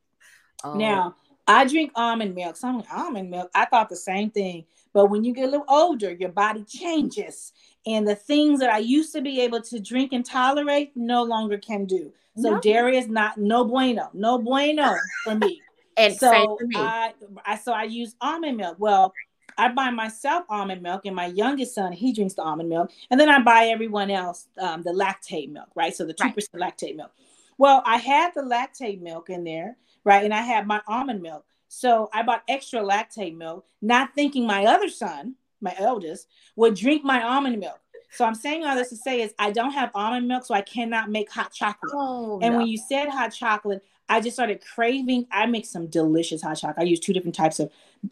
[0.64, 0.72] Oh.
[0.72, 2.56] Now I drink almond milk.
[2.56, 3.50] Some almond milk.
[3.54, 4.64] I thought the same thing,
[4.94, 7.52] but when you get a little older, your body changes,
[7.84, 11.58] and the things that I used to be able to drink and tolerate no longer
[11.58, 12.10] can do.
[12.38, 12.60] So no.
[12.60, 15.60] dairy is not no bueno, no bueno for me.
[15.98, 16.76] and so me.
[16.76, 17.12] I,
[17.44, 18.76] I so I use almond milk.
[18.78, 19.12] Well,
[19.58, 23.18] I buy myself almond milk, and my youngest son he drinks the almond milk, and
[23.18, 25.94] then I buy everyone else um, the Lactaid milk, right?
[25.94, 26.76] So the two percent right.
[26.76, 27.12] Lactaid milk.
[27.58, 31.44] Well, I had the Lactaid milk in there, right, and I had my almond milk.
[31.68, 37.04] So I bought extra Lactaid milk, not thinking my other son, my eldest, would drink
[37.04, 37.80] my almond milk.
[38.10, 40.62] So I'm saying all this to say is I don't have almond milk, so I
[40.62, 41.92] cannot make hot chocolate.
[41.94, 42.58] Oh, and no.
[42.58, 45.26] when you said hot chocolate, I just started craving.
[45.30, 46.78] I make some delicious hot chocolate.
[46.78, 47.70] I use two different types of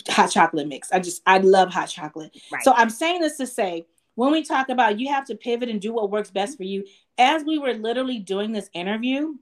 [0.09, 0.91] hot chocolate mix.
[0.93, 2.37] I just I love hot chocolate.
[2.53, 2.63] Right.
[2.63, 3.87] So I'm saying this to say
[4.17, 6.85] when we talk about you have to pivot and do what works best for you,
[7.19, 9.35] as we were literally doing this interview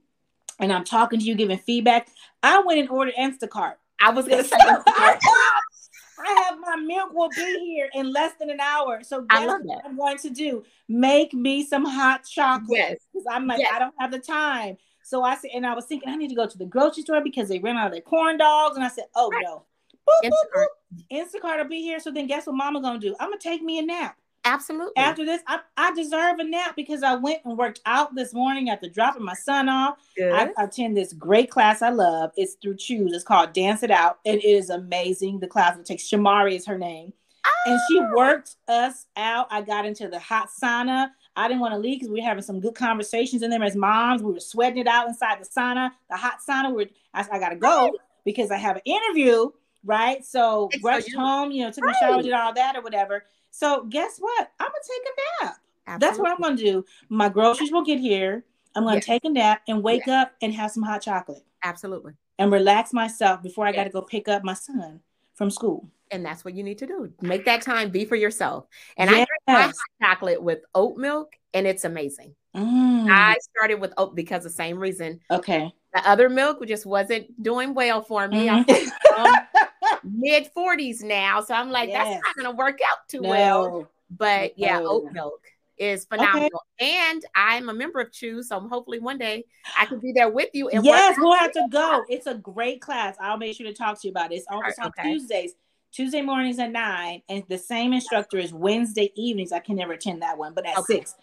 [0.59, 2.09] and I'm talking to you, giving feedback,
[2.43, 3.75] I went and ordered Instacart.
[4.01, 4.57] I was gonna say
[6.25, 9.01] I have my milk will be here in less than an hour.
[9.03, 9.81] So guess what that.
[9.85, 10.63] I'm going to do?
[10.87, 12.69] Make me some hot chocolate.
[12.69, 12.97] Yes.
[13.11, 13.71] Because I'm like, yes.
[13.73, 14.77] I don't have the time.
[15.03, 17.21] So I said, and I was thinking I need to go to the grocery store
[17.21, 18.75] because they ran out of their corn dogs.
[18.75, 19.43] And I said, oh right.
[19.43, 19.65] no.
[20.07, 20.65] Boop, Instacart.
[20.93, 21.41] Boop, boop.
[21.41, 21.99] Instacart will be here.
[21.99, 23.15] So then guess what mama gonna do?
[23.19, 24.17] I'm gonna take me a nap.
[24.45, 24.97] Absolutely.
[24.97, 28.69] After this, I, I deserve a nap because I went and worked out this morning
[28.69, 29.97] after dropping my son off.
[30.17, 30.33] Good.
[30.33, 32.31] I, I attend this great class I love.
[32.35, 33.13] It's through Chuze.
[33.13, 34.19] It's called Dance It Out.
[34.25, 35.39] And it is amazing.
[35.39, 37.13] The class will takes Shamari is her name.
[37.65, 38.11] And she ah.
[38.15, 39.47] worked us out.
[39.49, 41.11] I got into the hot sauna.
[41.35, 43.75] I didn't want to leave because we were having some good conversations in there as
[43.75, 44.21] moms.
[44.21, 46.73] We were sweating it out inside the sauna, the hot sauna.
[46.73, 47.91] We I, I got to go
[48.25, 49.49] because I have an interview,
[49.83, 50.23] right?
[50.25, 51.95] So it's rushed so home, you know, took right.
[51.95, 53.25] a shower, did all that or whatever.
[53.51, 54.51] So guess what?
[54.59, 55.55] I'm gonna take a nap.
[55.85, 56.07] Absolutely.
[56.07, 56.85] That's what I'm gonna do.
[57.09, 58.43] My groceries will get here.
[58.75, 59.05] I'm gonna yes.
[59.05, 60.25] take a nap and wake yes.
[60.25, 61.43] up and have some hot chocolate.
[61.63, 62.13] Absolutely.
[62.39, 63.77] And relax myself before I yes.
[63.77, 65.01] got to go pick up my son
[65.35, 67.11] from school and that's what you need to do.
[67.21, 68.67] Make that time be for yourself.
[68.97, 69.27] And yes.
[69.47, 72.35] I drink hot chocolate with oat milk, and it's amazing.
[72.55, 73.09] Mm.
[73.09, 75.19] I started with oat because the same reason.
[75.31, 75.73] Okay.
[75.93, 78.47] The other milk just wasn't doing well for me.
[78.47, 78.91] Mm.
[79.17, 79.45] I'm
[80.03, 82.05] mid 40s now, so I'm like, yes.
[82.05, 83.29] that's not going to work out too no.
[83.29, 83.89] well.
[84.11, 84.87] But yeah, no.
[84.87, 85.41] oat milk
[85.83, 86.49] is phenomenal.
[86.79, 86.97] Okay.
[87.09, 89.45] And I'm a member of Chuze, so hopefully one day
[89.77, 90.69] I can be there with you.
[90.69, 92.03] And yes, we'll have to go.
[92.09, 93.15] It's a great class.
[93.19, 94.35] I'll make sure to talk to you about it.
[94.35, 95.03] It's on, it's on okay.
[95.03, 95.53] Tuesdays.
[95.91, 99.51] Tuesday mornings at nine, and the same instructor is Wednesday evenings.
[99.51, 100.95] I can never attend that one, but at okay.
[100.95, 101.13] six.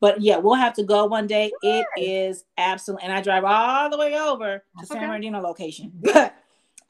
[0.00, 1.50] But yeah, we'll have to go one day.
[1.64, 1.84] Sure.
[1.96, 5.92] It is absolutely, and I drive all the way over to San Bernardino location.
[6.02, 6.34] But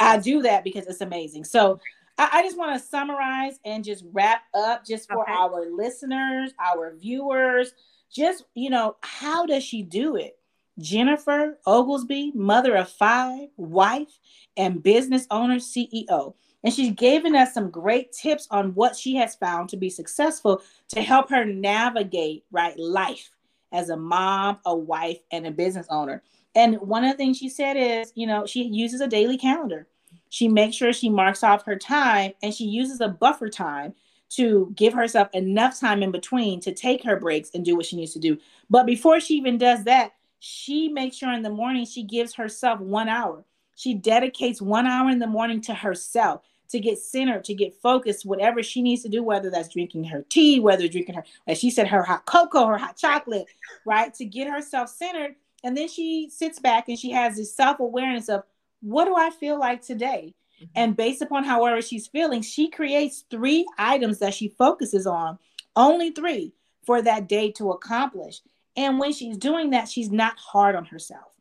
[0.00, 1.44] I do that because it's amazing.
[1.44, 1.80] So
[2.18, 5.32] I, I just want to summarize and just wrap up just for okay.
[5.32, 7.72] our listeners, our viewers.
[8.12, 10.38] Just you know, how does she do it?
[10.78, 14.18] Jennifer Oglesby, mother of five, wife,
[14.56, 16.34] and business owner, CEO.
[16.64, 20.62] And she's given us some great tips on what she has found to be successful
[20.88, 23.30] to help her navigate right life
[23.72, 26.22] as a mom, a wife, and a business owner.
[26.54, 29.86] And one of the things she said is, you know, she uses a daily calendar.
[30.30, 33.94] She makes sure she marks off her time and she uses a buffer time
[34.30, 37.96] to give herself enough time in between to take her breaks and do what she
[37.96, 38.38] needs to do.
[38.68, 42.80] But before she even does that, she makes sure in the morning she gives herself
[42.80, 43.44] one hour.
[43.74, 48.26] She dedicates one hour in the morning to herself to get centered, to get focused,
[48.26, 51.70] whatever she needs to do, whether that's drinking her tea, whether drinking her, as she
[51.70, 53.46] said, her hot cocoa, her hot chocolate,
[53.86, 54.12] right?
[54.14, 55.36] To get herself centered.
[55.64, 58.44] And then she sits back and she has this self awareness of
[58.80, 60.34] what do I feel like today?
[60.56, 60.70] Mm-hmm.
[60.74, 65.38] And based upon however she's feeling, she creates three items that she focuses on,
[65.76, 66.52] only three
[66.84, 68.40] for that day to accomplish.
[68.76, 71.34] And when she's doing that, she's not hard on herself.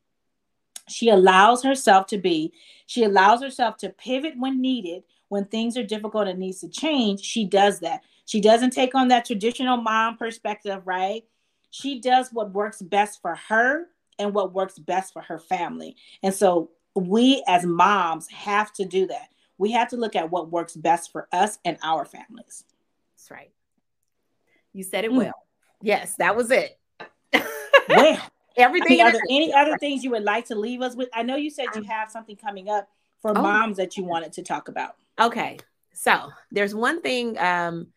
[0.89, 2.53] She allows herself to be,
[2.85, 5.03] she allows herself to pivot when needed.
[5.29, 8.01] When things are difficult and needs to change, she does that.
[8.25, 11.25] She doesn't take on that traditional mom perspective, right?
[11.69, 15.97] She does what works best for her and what works best for her family.
[16.23, 19.29] And so we as moms have to do that.
[19.57, 22.63] We have to look at what works best for us and our families.
[23.15, 23.51] That's right.
[24.73, 25.17] You said it mm.
[25.17, 25.33] well.
[25.81, 26.77] Yes, that was it.
[27.89, 28.19] well,
[28.55, 29.01] everything.
[29.01, 31.09] I mean, are there any other things you would like to leave us with?
[31.13, 32.87] I know you said you have something coming up
[33.21, 33.41] for oh.
[33.41, 34.95] moms that you wanted to talk about.
[35.19, 35.57] Okay.
[35.93, 37.37] So there's one thing.
[37.37, 37.87] Um,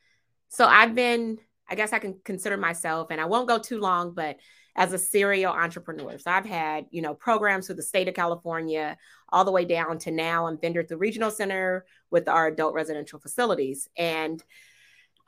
[0.48, 1.38] so I've been,
[1.68, 4.36] I guess I can consider myself, and I won't go too long, but
[4.76, 6.18] as a serial entrepreneur.
[6.18, 8.96] So I've had, you know, programs through the state of California
[9.28, 13.18] all the way down to now I'm vendor through regional center with our adult residential
[13.18, 13.88] facilities.
[13.96, 14.42] And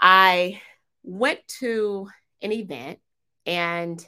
[0.00, 0.60] I
[1.02, 2.08] went to
[2.40, 2.98] an event
[3.46, 4.04] and,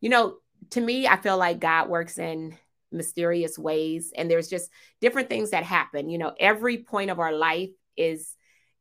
[0.00, 0.36] you know,
[0.70, 2.56] to me, I feel like God works in
[2.92, 6.10] mysterious ways and there's just different things that happen.
[6.10, 8.34] You know, every point of our life is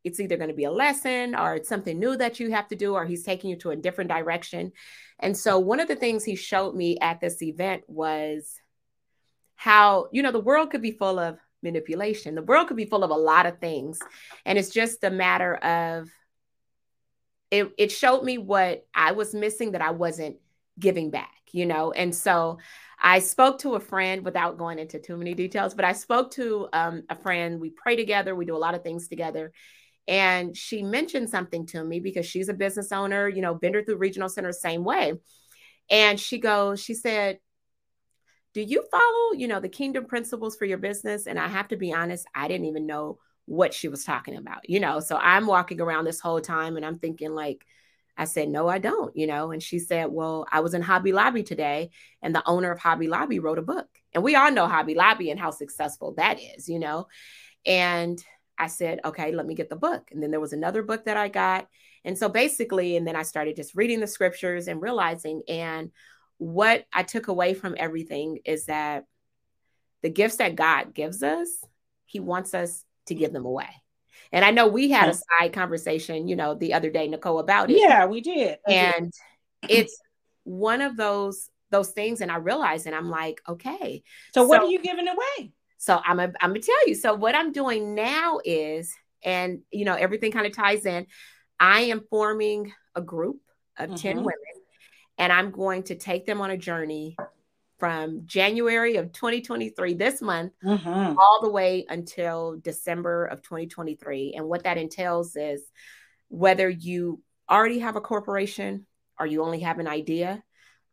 [0.03, 2.75] it's either going to be a lesson or it's something new that you have to
[2.75, 4.71] do or he's taking you to a different direction.
[5.19, 8.59] And so one of the things he showed me at this event was
[9.55, 12.35] how, you know, the world could be full of manipulation.
[12.35, 13.99] The world could be full of a lot of things.
[14.45, 16.09] And it's just a matter of
[17.51, 20.37] it, it showed me what I was missing that I wasn't
[20.77, 21.91] giving back, you know?
[21.91, 22.59] And so
[23.01, 26.67] I spoke to a friend without going into too many details, but I spoke to
[26.73, 27.59] um, a friend.
[27.59, 29.51] We pray together, we do a lot of things together.
[30.09, 33.97] And she mentioned something to me because she's a business owner, you know, vendor through
[33.97, 35.13] regional center, same way.
[35.87, 37.37] And she goes, she said,
[38.55, 41.27] Do you follow, you know, the kingdom principles for your business?
[41.27, 44.67] And I have to be honest, I didn't even know what she was talking about,
[44.67, 44.99] you know.
[44.99, 47.63] So I'm walking around this whole time and I'm thinking, like,
[48.17, 49.51] I said, no, I don't, you know.
[49.51, 51.91] And she said, well, I was in Hobby Lobby today,
[52.21, 53.87] and the owner of Hobby Lobby wrote a book.
[54.13, 57.07] And we all know Hobby Lobby and how successful that is, you know.
[57.65, 58.21] And
[58.59, 60.09] I said, okay, let me get the book.
[60.11, 61.67] And then there was another book that I got.
[62.03, 65.91] And so basically, and then I started just reading the scriptures and realizing, and
[66.37, 69.05] what I took away from everything is that
[70.01, 71.47] the gifts that God gives us,
[72.05, 73.69] He wants us to give them away.
[74.31, 77.71] And I know we had a side conversation, you know, the other day, Nicole, about
[77.71, 77.79] it.
[77.79, 78.59] Yeah, we did.
[78.67, 79.11] and
[79.67, 79.99] it's
[80.43, 84.03] one of those those things, and I realized, and I'm like, okay.
[84.33, 85.51] So, so what are you giving away?
[85.79, 86.93] So I'm a, I'm gonna tell you.
[86.93, 91.07] So what I'm doing now is, and you know, everything kind of ties in.
[91.59, 93.41] I am forming a group
[93.77, 93.95] of mm-hmm.
[93.95, 94.33] 10 women,
[95.17, 97.17] and I'm going to take them on a journey
[97.79, 101.17] from January of 2023, this month, mm-hmm.
[101.17, 104.33] all the way until December of 2023.
[104.35, 105.61] And what that entails is
[106.27, 108.85] whether you already have a corporation
[109.17, 110.43] or you only have an idea,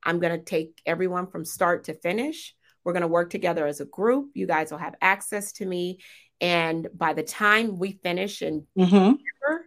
[0.03, 2.55] I'm going to take everyone from start to finish.
[2.87, 4.31] We're going to work together as a group.
[4.35, 5.99] You guys will have access to me.
[6.41, 8.87] And by the time we finish in mm-hmm.
[8.89, 9.67] December,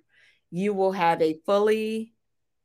[0.52, 2.14] you will have a fully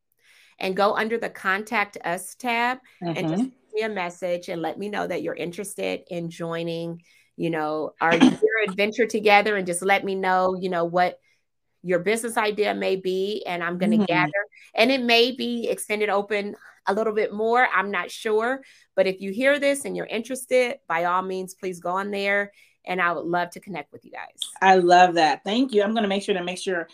[0.59, 3.17] and go under the contact us tab mm-hmm.
[3.17, 3.75] and just mm-hmm.
[3.75, 7.01] me a message and let me know that you're interested in joining
[7.39, 8.39] you know, our year
[8.69, 11.19] adventure together and just let me know, you know, what
[11.83, 13.45] your business idea may be.
[13.47, 14.07] And I'm going to mm-hmm.
[14.07, 14.33] gather,
[14.75, 16.57] and it may be extended open
[16.87, 17.67] a little bit more.
[17.73, 18.61] I'm not sure.
[18.97, 22.53] But if you hear this and you're interested, by all means, please go on there.
[22.85, 24.41] And I would love to connect with you guys.
[24.61, 25.45] I love that.
[25.45, 25.83] Thank you.
[25.83, 26.89] I'm going to make sure to make sure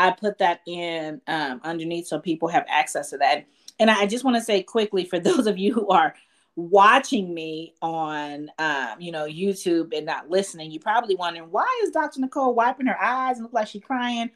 [0.00, 3.46] I put that in um, underneath so people have access to that.
[3.78, 6.14] And I just want to say quickly for those of you who are
[6.56, 11.90] watching me on um, you know YouTube and not listening, you're probably wondering why is
[11.90, 12.20] Dr.
[12.20, 14.30] Nicole wiping her eyes and look like she's crying.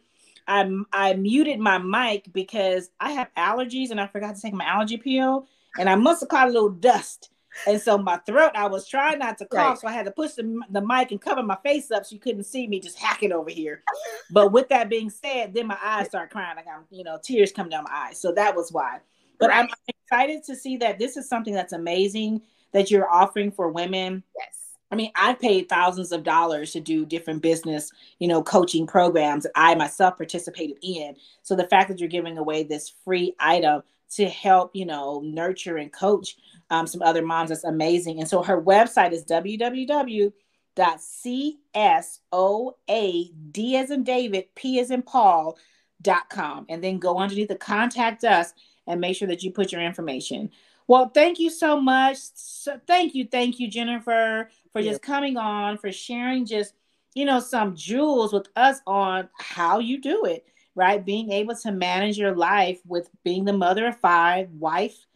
[0.47, 4.67] I I muted my mic because I have allergies and I forgot to take my
[4.67, 5.47] allergy pill
[5.79, 7.31] and I must have caught a little dust.
[7.67, 9.79] And so my throat, I was trying not to cough, right.
[9.79, 12.21] so I had to push the, the mic and cover my face up so you
[12.21, 13.83] couldn't see me just hacking over here.
[14.31, 17.53] But with that being said, then my eyes start crying, like I'm, you know, tears
[17.53, 18.21] come down my eyes.
[18.21, 19.01] So that was why.
[19.39, 19.65] But right.
[19.65, 22.43] I'm excited to see that this is something that's amazing
[22.73, 24.23] that you're offering for women.
[24.37, 24.65] Yes.
[24.91, 27.91] I mean, I've paid thousands of dollars to do different business,
[28.21, 31.17] you know, coaching programs that I myself participated in.
[31.43, 33.83] So the fact that you're giving away this free item
[34.13, 36.37] to help, you know, nurture and coach
[36.71, 38.21] um, some other moms, that's amazing.
[38.21, 40.33] And so her website is www
[40.77, 45.57] dot c s o a d as in David, p as in Paul
[46.03, 48.53] dot com, and then go underneath the contact us
[48.87, 50.51] and make sure that you put your information.
[50.89, 52.19] Well, thank you so much.
[52.35, 56.75] So, thank you, thank you, Jennifer, for just coming on, for sharing just
[57.15, 60.45] you know some jewels with us on how you do it.
[60.77, 65.07] Right, being able to manage your life with being the mother of five, wife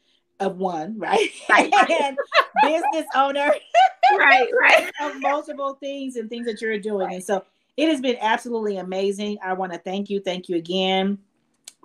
[0.41, 1.31] of one, right?
[1.49, 1.73] Right.
[2.03, 2.17] and
[2.63, 3.53] business owner.
[4.19, 4.91] right, right.
[5.03, 7.07] of multiple things and things that you're doing.
[7.07, 7.15] Right.
[7.15, 7.45] And so
[7.77, 9.39] it has been absolutely amazing.
[9.43, 10.21] I want to thank you.
[10.21, 11.19] Thank you again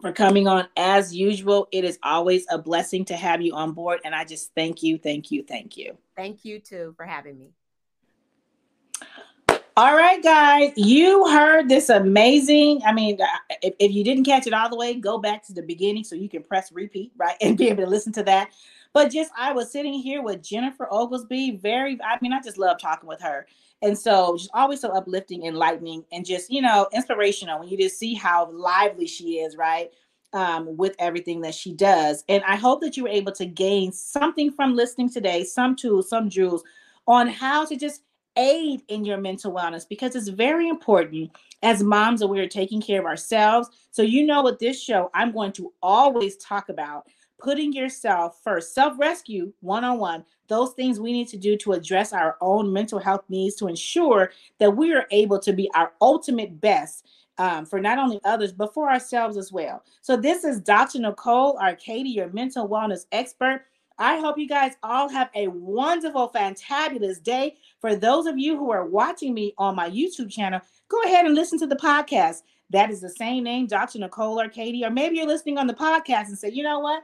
[0.02, 1.68] for coming on as usual.
[1.72, 4.00] It is always a blessing to have you on board.
[4.04, 5.98] And I just thank you, thank you, thank you.
[6.16, 7.54] Thank you too for having me.
[9.76, 12.84] All right, guys, you heard this amazing.
[12.86, 13.26] I mean, uh,
[13.64, 16.14] if, if, you didn't catch it all the way, go back to the beginning so
[16.14, 18.52] you can press repeat, right, and be able to listen to that.
[18.94, 21.58] But just, I was sitting here with Jennifer Oglesby.
[21.58, 23.48] Very, I mean, I just love talking with her.
[23.82, 27.98] And so, just always so uplifting, enlightening, and just, you know, inspirational when you just
[27.98, 29.90] see how lively she is, right?
[30.34, 32.24] Um, with everything that she does.
[32.30, 36.10] And I hope that you were able to gain something from listening today, some tools,
[36.10, 36.64] some jewels
[37.08, 38.04] on how to just
[38.38, 41.32] aid in your mental wellness because it's very important
[41.62, 43.70] as moms that we are taking care of ourselves.
[43.92, 47.08] So, you know, with this show, I'm going to always talk about
[47.40, 51.74] putting yourself first, self rescue one on one, those things we need to do to
[51.74, 55.94] address our own mental health needs to ensure that we are able to be our
[56.02, 57.08] ultimate best.
[57.40, 59.84] Um, for not only others, but for ourselves as well.
[60.02, 61.00] So, this is Dr.
[61.00, 63.66] Nicole Arkadie, your mental wellness expert.
[63.98, 67.58] I hope you guys all have a wonderful, fantabulous day.
[67.80, 71.36] For those of you who are watching me on my YouTube channel, go ahead and
[71.36, 72.42] listen to the podcast.
[72.72, 74.00] That is the same name, Dr.
[74.00, 74.84] Nicole Arkadie.
[74.84, 77.04] Or maybe you're listening on the podcast and say, you know what?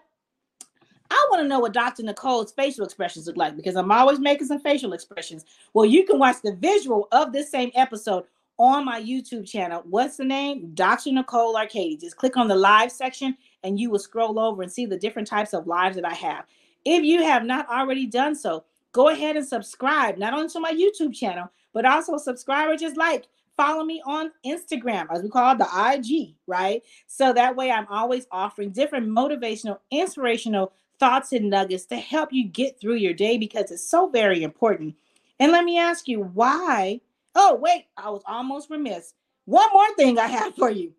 [1.12, 2.04] I want to know what Dr.
[2.04, 5.46] Nicole's facial expressions look like because I'm always making some facial expressions.
[5.74, 8.26] Well, you can watch the visual of this same episode
[8.60, 9.84] on my YouTube channel.
[9.86, 10.72] What's the name?
[10.74, 11.12] Dr.
[11.12, 12.00] Nicole Arkadie.
[12.00, 15.28] Just click on the live section and you will scroll over and see the different
[15.28, 16.46] types of lives that I have.
[16.86, 20.72] If you have not already done so, go ahead and subscribe, not only to my
[20.72, 25.54] YouTube channel, but also subscribe or just like follow me on Instagram, as we call
[25.54, 26.82] it the IG, right?
[27.08, 32.48] So that way I'm always offering different motivational, inspirational thoughts and nuggets to help you
[32.48, 34.96] get through your day because it's so very important.
[35.40, 37.02] And let me ask you why.
[37.36, 39.14] Oh, wait, I was almost remiss.
[39.46, 40.94] One more thing I have for you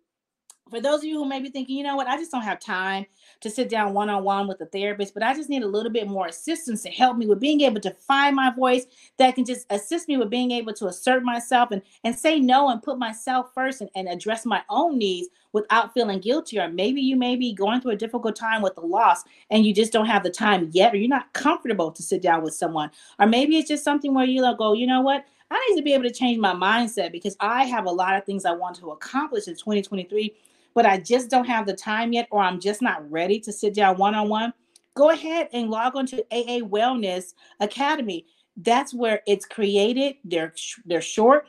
[0.71, 2.59] for those of you who may be thinking, you know what, I just don't have
[2.59, 3.05] time
[3.41, 5.91] to sit down one on one with a therapist, but I just need a little
[5.91, 8.85] bit more assistance to help me with being able to find my voice
[9.17, 12.69] that can just assist me with being able to assert myself and, and say no
[12.69, 16.57] and put myself first and, and address my own needs without feeling guilty.
[16.57, 19.73] Or maybe you may be going through a difficult time with the loss and you
[19.73, 22.89] just don't have the time yet, or you're not comfortable to sit down with someone.
[23.19, 25.25] Or maybe it's just something where you like, go, you know what?
[25.51, 28.23] I need to be able to change my mindset because I have a lot of
[28.23, 30.33] things I want to accomplish in 2023
[30.73, 33.73] but I just don't have the time yet, or I'm just not ready to sit
[33.73, 34.53] down one on one,
[34.95, 38.25] go ahead and log on to AA Wellness Academy.
[38.57, 40.15] That's where it's created.
[40.23, 40.53] They're
[40.85, 41.47] they're short,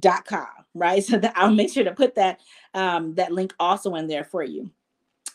[0.00, 1.04] dot com right?
[1.08, 2.40] So i'll make sure to put that
[2.74, 4.70] um, that link also in there for you.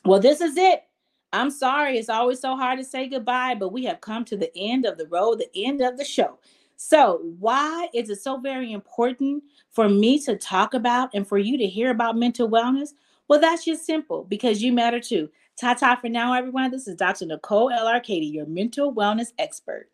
[0.05, 0.84] Well this is it.
[1.32, 4.51] I'm sorry it's always so hard to say goodbye but we have come to the
[4.55, 6.39] end of the road the end of the show.
[6.76, 11.57] So why is it so very important for me to talk about and for you
[11.57, 12.89] to hear about mental wellness?
[13.28, 15.30] Well that's just simple because you matter too.
[15.59, 16.72] Ta ta for now everyone.
[16.72, 17.88] This is dr nicole L.
[17.88, 17.99] R.
[17.99, 19.89] Katie, your mental wellness expert.